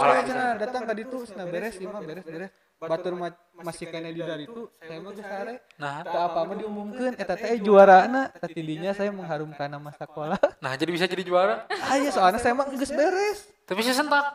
[0.56, 2.52] Datang tadi tuh cenah beres lima beres beres.
[2.78, 5.66] Batur ma masih kena di dari itu saya mah geus sare.
[5.82, 8.30] Nah, Tak apa mah diumumkeun eta teh juaraana.
[8.38, 10.38] Tatidinya saya mengharumkan nama sekolah.
[10.64, 11.66] nah jadi bisa jadi juara.
[11.68, 13.50] ah iya soalnya saya mah geus beres.
[13.66, 14.26] Tapi saya sentak.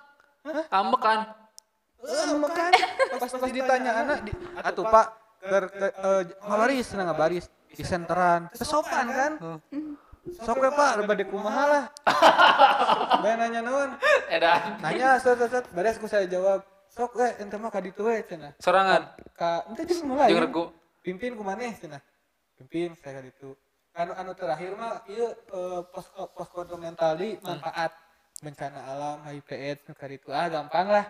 [0.75, 1.21] Ambek kan.
[2.03, 2.71] Eh makan
[3.15, 4.19] pas pas ditanya anak
[4.59, 5.07] atuh Pak
[5.39, 8.51] ker ke, eh, ngabaris cenah ngabaris di senteran.
[8.51, 9.33] Kesopan kan?
[10.23, 11.85] Sok we Pak, bade kumaha lah.
[13.27, 13.91] Bae nanya naon?
[14.31, 14.79] Edan.
[14.79, 16.63] Nanya set set set beres ku saya jawab.
[16.87, 18.55] Sok we ente mah ka ditu we cenah.
[18.63, 19.19] Sorangan.
[19.35, 20.31] Ka ente jeung mulai.
[20.31, 20.65] Jeung regu.
[21.03, 21.99] pimpin ku maneh cenah
[22.57, 23.51] pimpin saya ka ditu
[23.99, 26.49] anu anu terakhir mah ieu eh, pos pos
[26.79, 27.93] mental di manfaat
[28.41, 31.07] bencana alam HIPS nu ka ditu ah gampang lah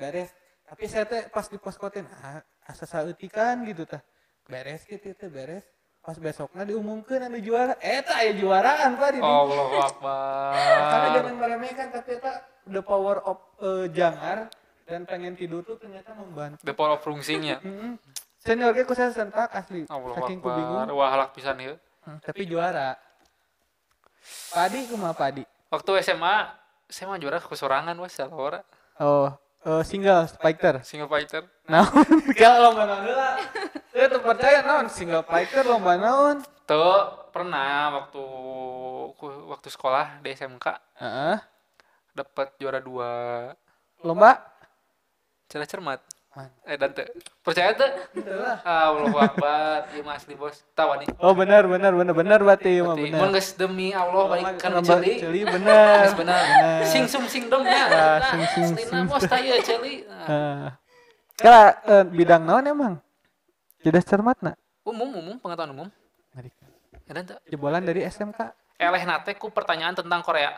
[0.00, 0.32] beres
[0.64, 4.00] tapi saya teh pas di pos teh ah asa saeutikan gitu tah
[4.48, 5.68] beres gitu teh beres
[6.04, 9.18] pas besoknya diumumkan anu juara eta aya juaraan pak di.
[9.24, 10.52] Allah Akbar.
[11.16, 14.52] jangan meremehkan tapi eta the power of eh, jangar
[14.84, 17.56] dan pengen tidur tuh ternyata membantu The power of fungsinya.
[17.64, 17.96] Mm-mm.
[18.44, 19.88] Senior gue saya sentak asli.
[19.88, 20.92] Allah Saking ku bingung.
[20.92, 21.80] Wah halak pisan ya.
[22.04, 23.00] Hmm, tapi juara.
[24.52, 25.40] Padi kumaha padi?
[25.72, 26.52] Waktu SMA,
[26.84, 28.60] saya mah juara kesorangan wah salah ora.
[29.00, 29.32] Oh,
[29.64, 30.84] eh, single spiker.
[30.84, 31.48] Single fighter.
[31.64, 32.04] Naon?
[32.36, 33.40] Kalau lomba lah.
[33.94, 36.42] Tuh percaya naon single spiker lomba naon.
[36.66, 38.22] Tuh pernah waktu
[39.46, 40.66] waktu sekolah di SMK
[40.98, 41.36] Heeh.
[42.10, 43.10] dapat juara dua
[44.02, 44.42] Lomba?
[45.46, 46.02] cara cermat.
[46.34, 46.50] Man.
[46.66, 47.06] Eh dan teu.
[47.46, 47.86] percaya tuh?
[48.66, 49.86] Ah, Allah Akbar.
[49.94, 50.66] Iya mas di bos.
[50.74, 51.06] Tahu nih.
[51.22, 53.18] Oh benar benar benar benar berarti mah benar.
[53.22, 55.22] Mun geus demi Allah baik kan Lomba celi.
[55.22, 56.10] Celi benar.
[56.10, 56.42] Geus benar.
[56.82, 57.86] Sing sum sing dong ya.
[57.86, 59.06] Ah, Nah, sing sing sing.
[59.06, 60.02] bos taya celi.
[60.02, 60.66] Nah, Heeh.
[61.38, 62.94] Kala eh, bidang naon emang?
[63.84, 64.56] Cerdas cermat nak?
[64.88, 65.88] Umum umum pengetahuan umum.
[67.04, 67.36] Ya.
[67.52, 68.40] Jebolan dari SMK.
[68.80, 70.56] Eleh nate ku pertanyaan tentang Korea.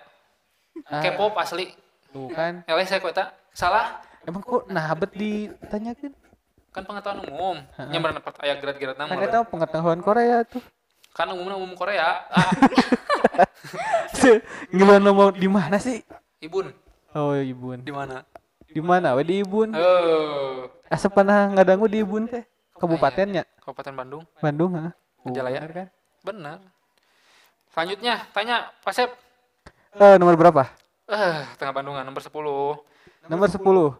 [0.86, 1.74] Ah, K-pop asli.
[2.14, 2.62] Tuh kan.
[2.70, 3.34] Eleh saya kueta.
[3.50, 3.98] Salah.
[4.22, 6.14] Emang kok nah bet ditanyakan?
[6.70, 7.56] Kan pengetahuan umum.
[7.90, 9.18] Nyamperan dapat aya grade-grade Kan nama.
[9.18, 10.62] kita tahu pengetahuan Korea tuh.
[11.10, 12.30] Kan umumnya umum Korea.
[12.30, 12.46] Ah,
[14.70, 15.98] Ngeluarin nomor di mana sih?
[16.38, 16.70] Ibun.
[17.10, 17.82] Oh, Ibun.
[17.82, 18.22] Di mana?
[18.70, 19.18] Di mana?
[19.18, 19.74] Di Ibun.
[19.74, 22.46] Oh, Asa pernah ngadangu di Ibun teh?
[22.76, 23.42] Kabupatennya?
[23.64, 24.22] Kabupaten Bandung.
[24.38, 24.92] Bandung, ha?
[25.24, 25.60] Majalaya.
[25.64, 25.88] Bener kan?
[26.22, 26.58] Benar.
[27.72, 29.10] Selanjutnya, tanya Pak Sep.
[29.96, 30.68] Eh, nomor berapa?
[31.08, 32.76] Eh, tengah Bandungan nomor 10.
[33.28, 33.96] Nomor 10.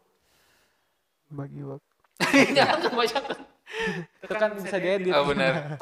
[1.33, 1.95] Bagi waktu.
[2.57, 3.39] Jangan kebanyakan.
[4.23, 5.13] Itu kan bisa diedit.
[5.13, 5.81] Oh, benar.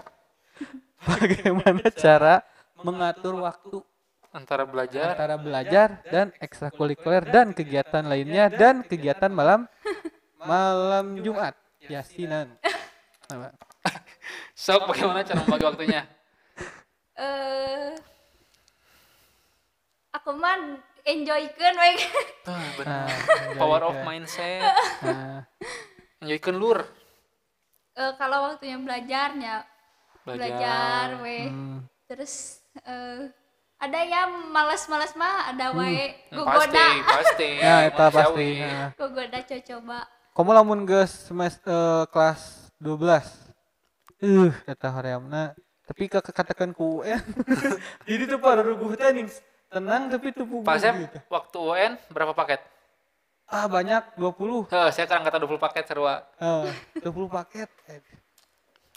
[1.08, 2.34] Bagaimana cara
[2.80, 3.84] mengatur waktu
[4.34, 9.70] Antara belajar antara belajar dan ekstrakurikuler dan kegiatan lainnya dan kegiatan malam
[10.50, 11.54] malam Jumat
[11.86, 12.50] yasinan.
[13.34, 13.48] Apa?
[14.54, 16.02] sok bagaimana cara membagi waktunya?
[17.14, 17.94] eh
[20.10, 20.56] aku mah
[21.04, 21.90] enjoykeun we
[22.42, 23.06] Tuh, Nah, benar.
[23.54, 24.62] Power of mindset.
[25.00, 25.44] Nah,
[26.18, 26.80] Enjoykeun lur.
[27.94, 29.62] Eh, kalau waktunya belajarnya
[30.24, 33.28] belajar we hmm, terus eh,
[33.76, 35.92] ada ya malas-malas mah ada Hmm,
[36.32, 37.48] gugoda Pasti, pasti.
[37.64, 38.48] ya eta pasti.
[38.96, 39.98] Gugoda coba
[40.34, 43.00] Kamu lamun geus semester kelas 12.
[44.20, 45.56] Uh, eta horeamna.
[45.88, 47.20] Tapi ke katakan ku UN.
[48.08, 49.08] Jadi tuh pada ruguh teh.
[49.72, 51.18] Tenang tapi tuh Pak Sep, gitu.
[51.32, 52.62] waktu UN berapa paket?
[53.50, 54.70] Ah, banyak 20.
[54.70, 56.22] Heh, saya kan kata 20 paket serua.
[56.38, 56.70] Eh,
[57.02, 57.68] 20 paket.
[57.90, 58.00] Eh,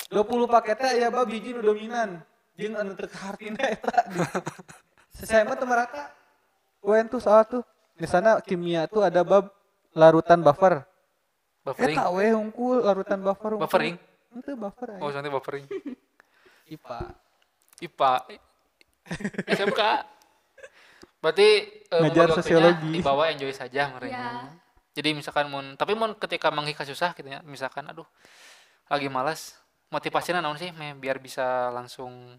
[0.07, 2.23] 20 paketnya ya bab biji nu dominan.
[2.55, 4.07] Jeung anu teu kahartina eta.
[5.17, 6.13] Saya mah teu merata.
[6.85, 7.63] UN tuh soal tuh.
[7.97, 9.51] Di sana kimia tuh ada bab
[9.91, 10.85] larutan buffer.
[11.67, 11.97] Buffering.
[11.99, 13.51] Eta we hungkul larutan buffer.
[13.51, 13.65] hungkul.
[13.67, 13.95] Buffering?
[14.33, 15.19] Itu buffer Oh, aja.
[15.19, 15.65] nanti buffering.
[16.73, 16.99] IPA.
[17.81, 18.13] IPA.
[19.47, 19.81] SMK.
[21.21, 21.47] Berarti
[21.83, 22.91] eh, Ngajar sosiologi.
[22.91, 24.15] Di bawah enjoy saja mereka.
[24.15, 24.31] Ya.
[24.93, 28.05] Jadi misalkan mun, tapi mun ketika menghika susah gitu ya, misalkan aduh
[28.89, 29.53] lagi malas,
[29.87, 32.33] motivasinya naon sih meh biar bisa langsung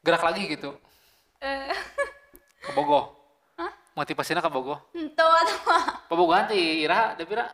[0.00, 0.70] gerak lagi gitu.
[1.40, 1.74] eh
[2.60, 3.16] Ke Bogo.
[3.90, 4.78] Motivasinya ke Bogo.
[4.94, 7.50] ento atau mah Pebogohan ti Ira, Devira.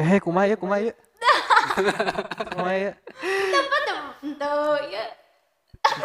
[0.00, 0.94] Eh, kumaha ya, kumaha ya?
[2.50, 2.92] kumaha ya?
[3.52, 4.00] apa tuh
[4.88, 5.04] ya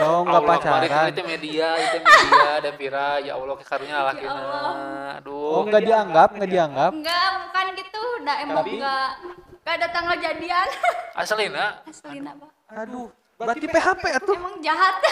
[0.01, 1.11] Oh, nggak Allah, kemarin pacaran.
[1.13, 4.73] itu media, itu media, Devira, ya Allah karunya laki Ya Allah.
[5.19, 5.51] Aduh.
[5.51, 6.91] Oh, nggak dianggap, nggak dianggap.
[6.91, 9.07] enggak bukan gitu udah emang enggak
[9.61, 10.67] enggak ada tanggal jadian
[11.19, 11.65] Asalina.
[11.85, 12.49] aslina pak
[12.81, 14.35] Aduh, berarti PHP atuh.
[14.35, 14.95] emang jahat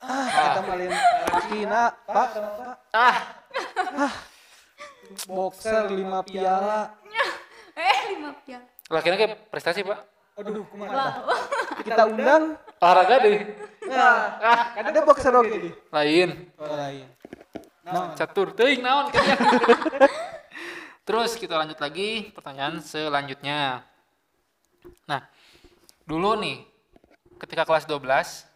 [0.00, 0.90] Ah, kita malin
[1.44, 2.28] Cina, Pak.
[2.88, 3.16] Pak.
[3.92, 4.12] Ah,
[5.26, 5.92] Boxer 5 piala.
[5.92, 6.80] lima piala
[8.90, 9.98] lakinya kayak prestasi, Pak.
[10.40, 11.36] Aduh, kumaha wow
[11.84, 12.56] Kita undang.
[12.80, 13.38] Olahraga deh.
[13.86, 15.70] Nah, Ah, ada boxer oke di.
[15.92, 16.48] lain.
[16.56, 17.06] Oh, lain.
[17.84, 19.36] Nah, Catur teuing naon kayaknya.
[21.06, 23.82] Terus kita lanjut lagi pertanyaan selanjutnya.
[25.04, 25.26] Nah,
[26.06, 26.62] dulu nih
[27.42, 28.46] ketika kelas 12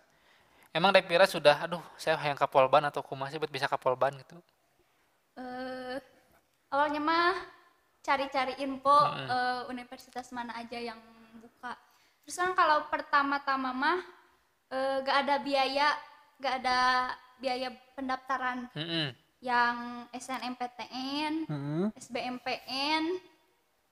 [0.71, 4.37] emang Devira sudah aduh saya yang kapolban atau kumaha sih buat bisa kapolban gitu.
[5.35, 5.99] eh
[6.71, 7.35] awalnya mah
[8.05, 11.01] cari-cari info eh, universitas mana aja yang
[11.35, 11.73] buka.
[12.23, 13.99] Terus kan kalau pertama-tama mah
[14.69, 15.89] eh, gak ada biaya,
[16.37, 16.79] gak ada
[17.35, 19.17] biaya pendaftaran Mm-mm.
[19.41, 19.77] yang
[20.13, 21.87] SNMPTN, hmm.
[21.97, 23.03] SBMPN,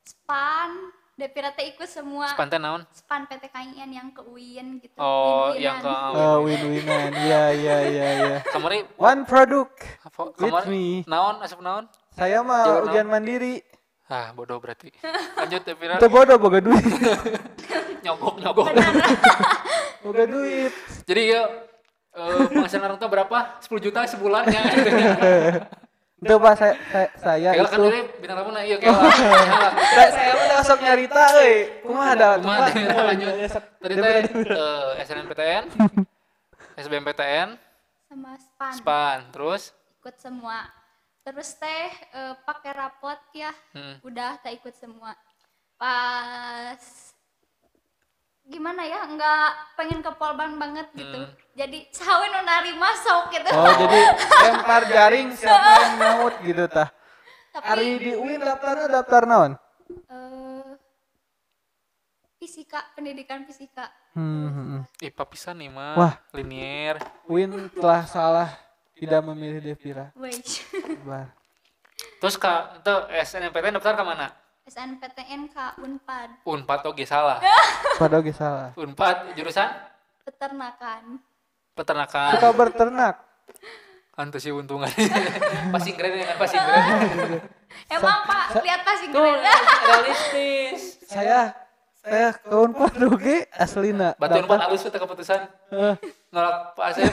[0.02, 0.70] SPAN,
[1.12, 2.88] Devira teh ikut semua Sepantai naon?
[2.90, 4.96] SPAN PTKIN yang ke UIN gitu.
[4.96, 5.60] Oh, win-winan.
[5.60, 7.10] yang ke Oh, win-winan.
[7.14, 8.36] Iya, iya, iya, iya.
[8.48, 9.76] kemarin One product.
[10.02, 10.86] apa- With kemarin me.
[11.04, 11.84] naon asup naon?
[12.10, 13.60] Saya mah ujian mandiri.
[14.12, 14.92] Ah, bodoh berarti.
[15.40, 15.96] Lanjut Devira.
[15.96, 16.84] Itu bodoh boga duit.
[18.04, 18.68] Nyogok nyogok.
[20.04, 20.72] boga duit.
[21.08, 21.42] Jadi ya
[22.12, 23.38] eh, penghasilan orang tua berapa?
[23.64, 24.60] 10 juta sebulannya.
[26.22, 28.94] Itu Pak saya saya, saya kan itu dulu bintang tamu nah iya kayak
[29.96, 31.54] saya, saya udah sok nyarita euy.
[31.82, 32.68] Kumaha ada Kumaha
[33.10, 33.32] lanjut.
[33.32, 35.62] Ya, sok- Tadi teh eh, SNMPTN,
[36.78, 37.48] SBMPTN,
[38.06, 38.72] sama SPAN.
[38.76, 39.62] SPAN, terus
[39.98, 40.70] ikut semua
[41.23, 45.14] terus teh eh, pakai rapot ya hmm, udah tak ikut semua
[45.77, 46.83] pas
[48.43, 51.31] gimana ya nggak pengen ke polban banget gitu Hmm.
[51.55, 53.99] jadi sawin nu narima sok gitu Oh, jadi
[54.45, 56.89] lempar jaring siapa yang nyaut gitu tah.
[57.53, 59.53] tapi Ari di UIN daftarnya daftar naon?
[60.09, 60.70] eh,
[62.37, 64.83] fisika pendidikan fisika Hmm, hmm, hmm.
[65.01, 65.97] IPA pisan nih mah.
[65.97, 66.14] Wah.
[66.35, 67.01] Linier.
[67.25, 68.53] UIN telah salah
[69.03, 70.14] tidak memilih Devira.
[70.14, 70.46] Wait.
[71.03, 71.34] Bar.
[72.22, 74.30] Terus kak, itu SNMPTN daftar ke mana?
[74.62, 77.42] SNPTN K Unpad Unpad oke salah.
[78.00, 78.70] Pada oge salah.
[78.78, 79.66] Unpad jurusan
[80.22, 81.18] peternakan
[81.74, 82.30] peternakan.
[82.38, 83.16] Suka berternak.
[84.14, 84.86] Antu sih untungan.
[85.74, 87.42] Passing grade kan passing grade.
[87.96, 89.42] emang pak lihat passing Tuh, grade
[89.82, 91.03] realistis.
[91.11, 91.59] Saya
[92.07, 94.14] saya ke Unpad oge aslina.
[94.14, 95.42] Batu Unpad halus kita keputusan.
[95.74, 95.94] eh,
[96.30, 97.11] Nolak Pak Asep.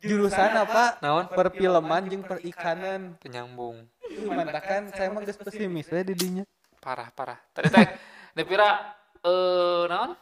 [0.00, 0.96] Jurusan apa?
[1.00, 1.26] Naon?
[1.28, 3.14] Perfilman jeung perikanan.
[3.18, 3.86] Penyambung.
[4.26, 6.44] Mantakan saya mah geus pesimis we di dinya.
[6.78, 7.38] Parah, parah.
[7.52, 7.86] Tadi teh
[8.32, 10.14] Devira eh naon?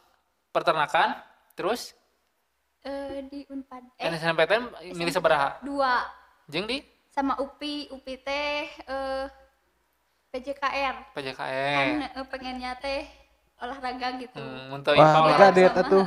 [0.50, 1.18] Peternakan,
[1.54, 1.92] terus
[2.84, 5.56] Eh, di Unpad eh SNMPTN milih sabaraha?
[5.64, 6.04] dua
[6.46, 9.24] Jeung di sama UPI UPI teh eh
[10.28, 11.88] PJKR kan PJKN.
[12.12, 13.08] eh, pengennya teh
[13.56, 16.04] olahraga gitu Hmm, mun teu Wah, mega Sama, tuh.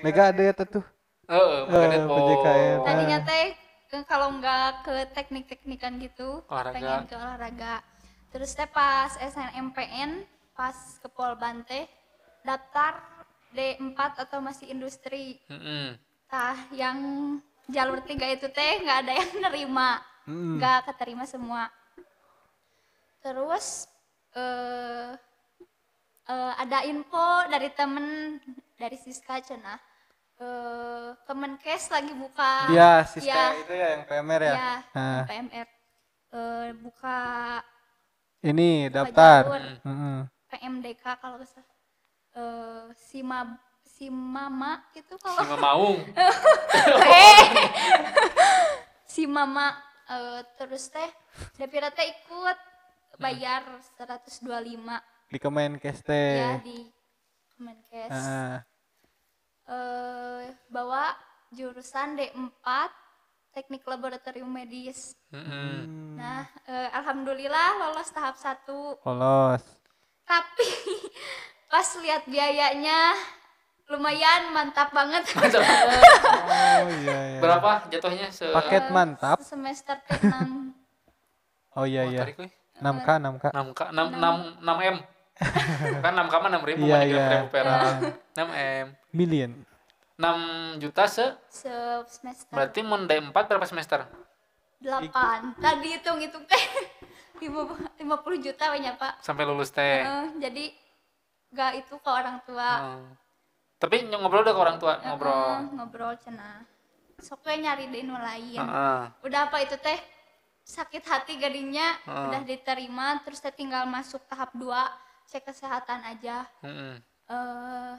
[0.00, 0.84] Mega ada tuh.
[1.26, 2.14] Heeh, Eh, Depo.
[2.14, 2.78] PJKN.
[2.82, 3.46] tadinya teh
[3.88, 6.72] eh, kalau nggak ke teknik-teknikan gitu Olahraga.
[6.72, 7.74] pengen ke olahraga
[8.30, 10.22] terus teh pas SNMPN
[10.52, 11.86] pas ke Polban teh
[12.42, 13.02] daftar
[13.50, 15.98] D4 atau masih industri Heeh.
[16.26, 16.98] tah yang
[17.66, 20.58] jalur tiga itu teh nggak ada yang nerima Hmm.
[20.58, 21.70] nggak keterima semua
[23.20, 23.86] terus
[24.32, 25.14] eh
[26.26, 28.38] eh, ada info dari temen
[28.74, 29.78] dari Siska cenah
[30.36, 34.54] eh Kemenkes lagi buka Iya, Siska ya, itu ya yang PMR ya.
[34.54, 35.68] ya, Nah, PMR
[36.32, 37.18] eh, buka
[38.42, 39.42] ini buka daftar.
[39.48, 40.18] jalur Heeh.
[40.46, 41.74] PMDK kalau nggak salah
[42.36, 43.38] eh Sima
[43.86, 45.98] Simama gitu kalau Si Mamaung.
[49.06, 49.72] si mama
[50.06, 51.10] eh, terus teh
[51.56, 52.58] Devira teh ikut
[53.16, 53.64] bayar
[53.96, 54.44] 125
[55.26, 56.60] Di Kemenkes ya teh.
[56.60, 56.78] di
[57.56, 58.12] Kemenkes.
[59.66, 61.10] Eh bawa
[61.50, 62.66] jurusan D4
[63.50, 65.86] teknik laboratorium medis Heeh.
[66.14, 69.62] nah eh, alhamdulillah lolos tahap satu Polos.
[70.22, 70.68] tapi
[71.72, 73.14] pas lihat biayanya
[73.86, 75.62] lumayan mantap banget Mantap.
[76.76, 77.40] Oh iya iya.
[77.40, 79.38] Berapa jatuhnya se Paket mantap.
[79.40, 80.74] semester teh enam
[81.72, 82.22] Oh iya iya.
[82.22, 82.52] Tarik, weh.
[82.76, 83.44] 6K 6K.
[83.52, 84.96] 6 k 6 6 6 m
[86.04, 87.24] kan 6 k mah 6 ribu mah iya.
[87.40, 88.00] ribu perak
[88.32, 88.86] 6 m.
[89.12, 89.50] Million.
[90.16, 91.26] 6 juta se?
[91.52, 91.72] Se
[92.08, 92.56] semester.
[92.56, 94.08] Berarti mau D4 berapa semester?
[94.80, 95.52] Delapan.
[95.60, 96.64] Tadi hitung hitung teh.
[98.00, 99.20] Lima puluh juta banyak pak.
[99.20, 100.00] Sampai lulus teh.
[100.08, 100.72] Eh, jadi
[101.52, 102.96] gak itu ke orang tua.
[102.96, 103.12] Hmm.
[103.76, 105.52] Tapi ny- ngobrol udah ke orang tua, Heeh, ngobrol.
[105.76, 106.64] ngobrol cenah
[107.20, 108.60] sok we nyari di nu lain.
[108.60, 109.00] Heeh.
[109.24, 109.96] udah apa itu teh?
[110.66, 112.24] Sakit hati gadinya Heeh.
[112.28, 114.66] udah diterima terus teh tinggal masuk tahap 2
[115.26, 116.46] cek kesehatan aja.
[116.62, 116.94] Heeh.
[117.26, 117.92] eh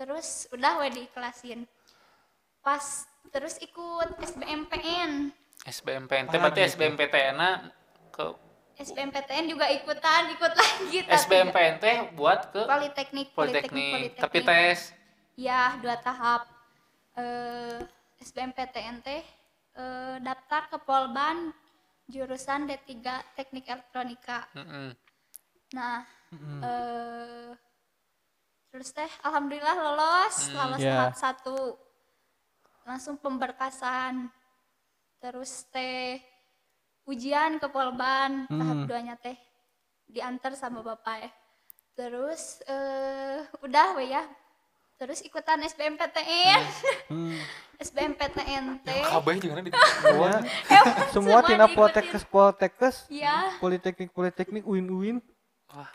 [0.00, 1.68] terus udah we diiklasin.
[2.64, 5.28] Pas terus ikut SBMPN
[5.68, 6.72] SBMPTN, Ah, berarti gitu.
[6.72, 7.36] SBMPTN
[8.10, 8.24] ke
[8.80, 10.98] SBMPTN juga ikutan ikut lagi.
[11.04, 14.96] Tapi SBMPN teh buat ke Politeknik Politeknik, tapi tes?
[15.36, 16.48] Ya dua tahap.
[17.12, 17.76] Eh
[18.24, 19.20] SBMPTN teh
[19.76, 21.52] eh, daftar ke Polban
[22.08, 23.04] jurusan D3
[23.36, 24.48] Teknik Elektronika.
[24.56, 24.96] Heeh.
[25.70, 26.02] nah
[26.32, 27.50] Eh
[28.70, 30.94] terus teh alhamdulillah lolos Hmm, lolos ya.
[30.96, 31.58] tahap satu.
[32.82, 34.30] Langsung pemberkasan.
[35.18, 36.22] Terus teh
[37.04, 38.86] ujian ke Polban tahap Hmm.
[38.86, 39.34] duanya teh
[40.06, 41.30] diantar sama bapak ya.
[41.92, 44.22] Terus eh udah we ya.
[44.96, 46.60] Terus ikutan SBMPTN
[47.08, 47.36] Hmm.
[47.76, 49.02] SBMPTN teh.
[49.02, 50.38] Kabeh juga di Ya,
[50.78, 51.74] Emang semua tina diikutin.
[51.74, 55.16] poltekkes poltekkes ya politeknik politeknik uin uin
[55.66, 55.90] Wah.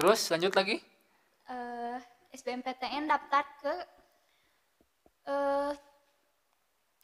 [0.00, 0.76] Terus lanjut lagi?
[1.44, 1.98] eh
[2.32, 3.74] SBMPTN daftar ke
[5.26, 5.72] eh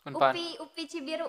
[0.07, 0.33] Unpad.
[0.33, 1.29] UPI UPI Cibiru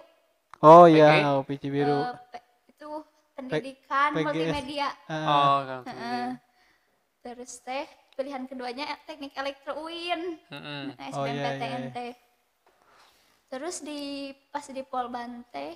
[0.62, 2.90] oh iya UPI Cibiru pe- itu
[3.34, 4.24] pendidikan PGS.
[4.24, 5.82] multimedia Ah, Oh, kan.
[5.90, 6.28] Heeh.
[7.20, 10.82] terus teh pilihan keduanya teknik elektro UIN Heeh.
[10.94, 11.92] nah, Oh, iya, SBMPTN iya, iya.
[11.92, 12.12] teh
[13.50, 15.74] terus di pas di Polban teh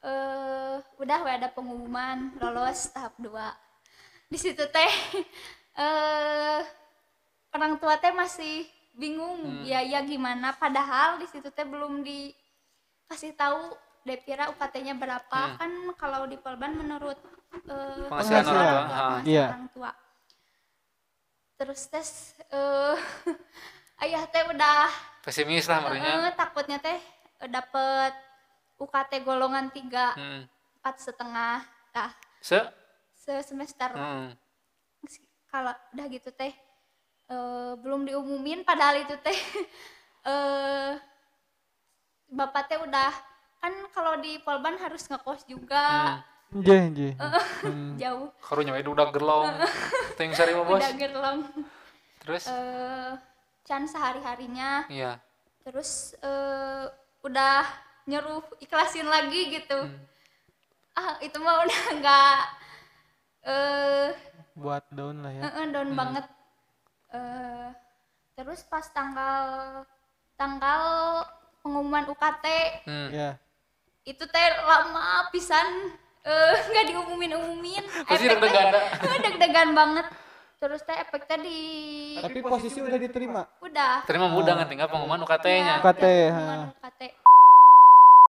[0.00, 3.34] eh udah we ada pengumuman lolos tahap 2
[4.32, 4.92] di situ teh
[5.74, 6.60] eh
[7.50, 9.62] orang tua teh masih bingung Hmm.
[9.62, 15.56] biaya gimana padahal di situ teh belum dikasih tahu Depira UKT-nya berapa Hmm.
[15.56, 17.18] kan kalau di Polban menurut
[17.66, 18.54] eh, Penghasilan orang tua.
[18.54, 18.80] tua, Ah.
[18.84, 19.46] penghasilan Iya.
[19.46, 19.90] orang tua
[21.58, 22.08] terus tes
[22.48, 22.96] eh
[24.02, 24.86] ayah teh udah
[25.20, 26.14] Pesimis lah maksudnya.
[26.22, 26.98] eh, takutnya teh
[27.38, 28.12] eh, dapet
[28.78, 30.46] UKT golongan tiga Heeh.
[30.78, 32.62] empat setengah nah Se?
[33.28, 34.32] Se semester Heeh.
[35.52, 36.48] kalau udah gitu teh
[37.28, 39.36] eh, belum diumumin padahal itu teh
[40.32, 40.96] eh
[42.28, 43.12] bapak teh udah
[43.60, 46.16] kan kalau di Polban harus ngekos juga
[46.48, 47.10] Nje, nje.
[47.60, 47.92] Hmm.
[48.00, 49.52] jauh Karunya we udah gerlong.
[50.16, 50.80] Ting sari mah, Bos.
[50.80, 51.38] udah gerlong
[52.24, 52.48] Terus?
[52.48, 53.12] eh
[53.68, 55.20] can sehari harinya Iya.
[55.60, 56.88] terus eh,
[57.20, 57.68] udah
[58.08, 59.76] nyuruh ikhlasin lagi gitu
[60.96, 62.38] ah itu mah udah nggak
[63.48, 64.12] eh
[64.52, 65.42] Buat daun lah ya.
[65.44, 66.24] Heeh, down banget.
[67.08, 67.68] Eh,
[68.34, 69.44] terus pas tanggal
[70.34, 70.82] tanggal
[71.58, 72.44] pengumuman UKT
[72.84, 73.08] Hmm.
[73.08, 73.30] Ya.
[74.02, 77.84] itu teh lama pisan eh, nggak diumumin umumin.
[78.04, 80.06] Pasti deg-degan, banget.
[80.58, 81.58] Terus teh efeknya di
[82.18, 83.42] Tapi posisi udah diterima.
[83.62, 85.78] udah Terima mudah kan tinggal pengumuman UKT-nya.
[85.78, 87.00] UKT, pengumuman UKT.